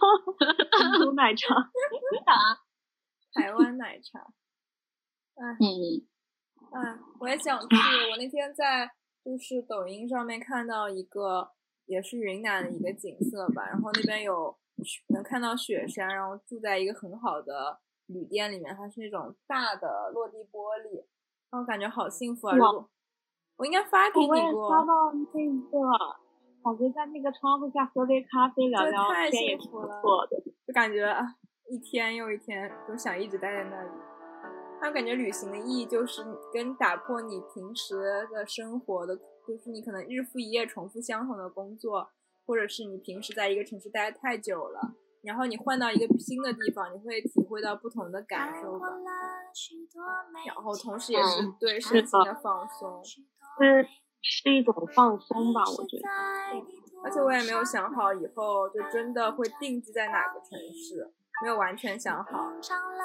[0.79, 1.53] 珍珠奶茶，
[3.33, 4.33] 台湾奶茶。
[5.35, 6.07] 哎，嗯，
[6.71, 7.75] 哎，我也想去。
[8.11, 8.89] 我那天在
[9.23, 11.51] 就是抖音上面看到一个，
[11.85, 14.55] 也是云南的一个景色吧，然后那边有
[15.09, 21.05] 能看到雪山，然后住在一个很好的旅店里面，它是那种大的落地玻璃，
[21.51, 22.55] 然后感觉好幸福啊！
[23.57, 25.87] 我应该发给你过，发到那个，
[26.63, 30.37] 感觉在那个窗户下喝杯咖啡聊这聊太天也是不错的。
[30.67, 31.23] 就感觉啊，
[31.69, 33.89] 一天又一天都想一直待在那里。
[34.81, 36.21] 还有感觉旅行的意义就是
[36.51, 39.17] 跟打破你平时的生活的，
[39.47, 42.09] 就是你可能日复一夜重复相同的工作，
[42.45, 48.87] 或者是你平时在一个城市待太久了，然后你换到一个新的地方，你会体会到不同的感受吧。
[50.45, 53.03] 然后同时也是嗯对身心的放松。
[53.03, 53.87] 是
[54.21, 56.09] 是一种放松吧，我觉得。
[57.03, 61.13] 而且我也没有想好以后就真的会定居在哪个城市，
[61.43, 62.51] 没有完全想好。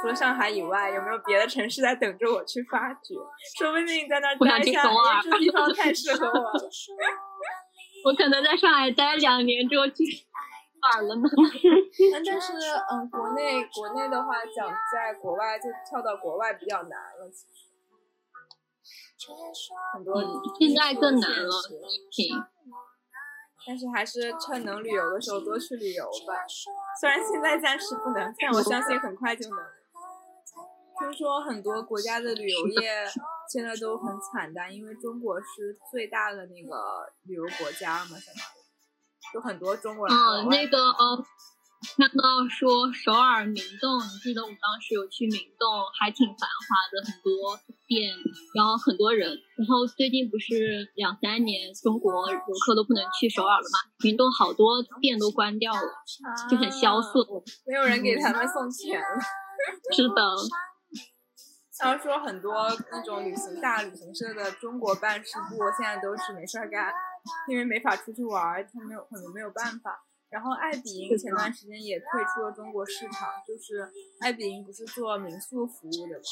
[0.01, 3.15] 除了上海以外，有没有别的城市在等着我去发掘？
[3.59, 4.83] 说不定在那儿我想待下，
[5.23, 6.53] 这地方太适合我了。
[8.05, 10.05] 我可能在上海待两年之后去
[10.81, 11.29] 哪了呢？
[12.13, 12.53] 但但是，
[12.91, 17.29] 嗯，国内国内的话，想在国外就跳到国外比较难了，
[19.19, 19.33] 其实
[19.93, 22.43] 很多嗯，现在更难了实，疫情。
[23.67, 26.47] 但是还是趁能旅游的时候多去旅游吧。
[26.99, 29.59] 虽然现在暂时不能，但我相信很快就能。
[30.99, 33.07] 听说很多国家的旅游业
[33.51, 40.15] 现在都很惨淡，因为中国是最大的那个旅游国家嘛，相当于有很多中国人。
[40.17, 41.25] 嗯，那个呃，
[41.97, 45.67] 看到说首尔明洞，你记得我们当时有去明洞，
[45.99, 47.59] 还挺繁华的，很多
[47.89, 48.13] 店，
[48.55, 49.29] 然后很多人。
[49.57, 55.89] 然后最近不是两三年中国游客都不能去首尔了嘛，明洞好多店都关掉了，
[56.51, 57.23] 就很萧瑟。
[57.23, 59.17] 啊没有人给他们送钱了。
[59.97, 60.23] 是的，
[61.85, 62.55] 要说很多
[62.93, 66.93] 那种旅行大旅行社的中国办事部现在都是没事儿干，
[67.49, 70.05] 因为没法出去玩儿，他没有可能没有办法。
[70.31, 76.23] 然后爱彼迎前段时间也退出了中国市场，就是爱彼迎不是做民宿服务的吗，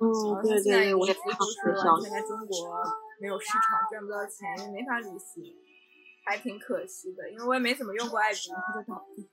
[0.00, 2.08] 嗯，对对，我也看是这消息。
[2.08, 2.82] 完全在中国
[3.20, 5.54] 没有市场，赚不到钱，也没法旅行，
[6.24, 7.30] 还挺可惜的。
[7.30, 9.28] 因为我也没怎么用过爱彼迎，它就倒闭，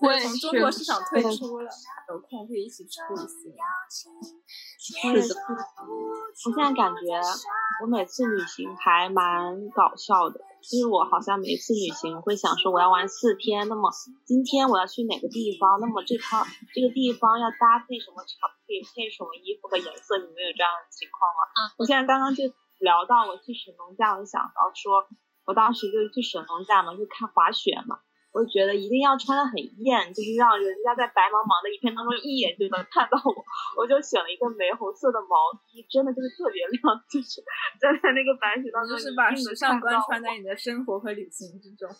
[0.00, 1.70] 我也从中国市场退出了。
[2.08, 3.52] 有空可以一起去旅行。
[4.78, 5.34] 是的，
[6.46, 7.00] 我现在感觉
[7.82, 13.92] 我每次旅行还蛮搞笑的，就是我好像每次旅行会想说我要玩四天，那么
[14.24, 16.40] 今天我要去哪个地方，那么这套
[16.72, 21.40] 这个地方要搭配什么场配配什么衣服和颜色，你们有这样的情况吗？
[21.52, 22.44] 嗯，我现在刚刚就
[22.80, 25.04] 聊到我去神农架，我就想到说，
[25.44, 28.00] 我当时就是去神农架嘛，就看滑雪嘛，
[28.34, 29.54] 我觉得一定要穿的很
[29.86, 33.30] 艳，就是让人家在白茫茫的一片当中一眼就能看到我，
[33.78, 35.38] 我就选了一个玫红色的毛
[35.70, 37.38] 衣，真的就是特别亮， 就是
[37.78, 41.86] 站在那个白雪当中，就是把时尚观看到我穿在你的生活和旅行之中。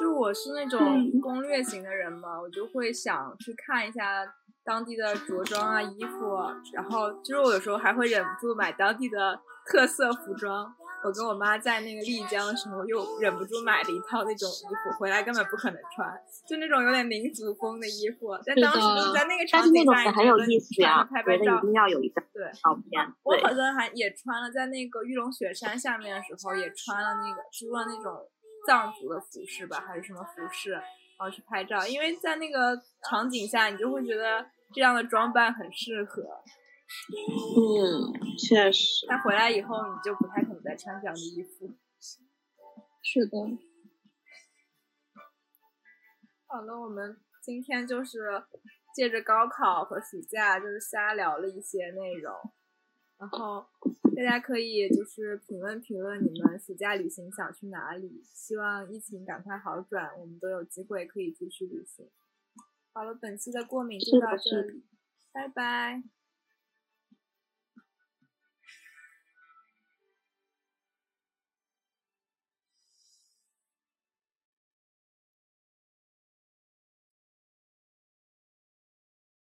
[0.00, 4.26] 就我是那种攻略型的人嘛，我就会想去看一下
[4.64, 10.74] 当地的着装啊、衣服啊，然后就是我有时候还会忍不住买当地的特色服装。
[11.04, 16.10] 我跟我妈在那个丽江的时候，又忍不住买了一套那种衣服，回来根本不可能穿，
[16.48, 18.36] 就那种有点民族风的衣服。
[18.44, 22.44] 但当时在那个但是那场景下，种也很有意思呀穿着，拍拍照一，定要有一张对。
[22.62, 28.12] 照片，我好像还也穿了，在那个玉龙雪山下面的时候，也穿了那个租了那种
[28.66, 30.82] 藏族的服饰吧，还是什么服饰，然
[31.18, 31.86] 后去拍照。
[31.86, 32.76] 因为在那个
[33.08, 34.44] 场景下，你就会觉得
[34.74, 36.22] 这样的装扮很适合。
[37.54, 41.74] 嗯，确实，但回来以后，你就不太再穿这样的衣服。
[43.02, 43.38] 是的，
[46.44, 48.44] 好了，我们今天就是
[48.94, 52.34] 借着高考和暑假，就是瞎聊了一些内容。
[53.16, 53.66] 然后
[54.14, 62.10] 大家可以就是评论评论你们暑假旅行想去哪里，希望疫情赶快好转，我们都有机会可以出去旅行。
[62.92, 64.84] 好了，本期的过敏就到这里，
[65.32, 66.02] 拜拜。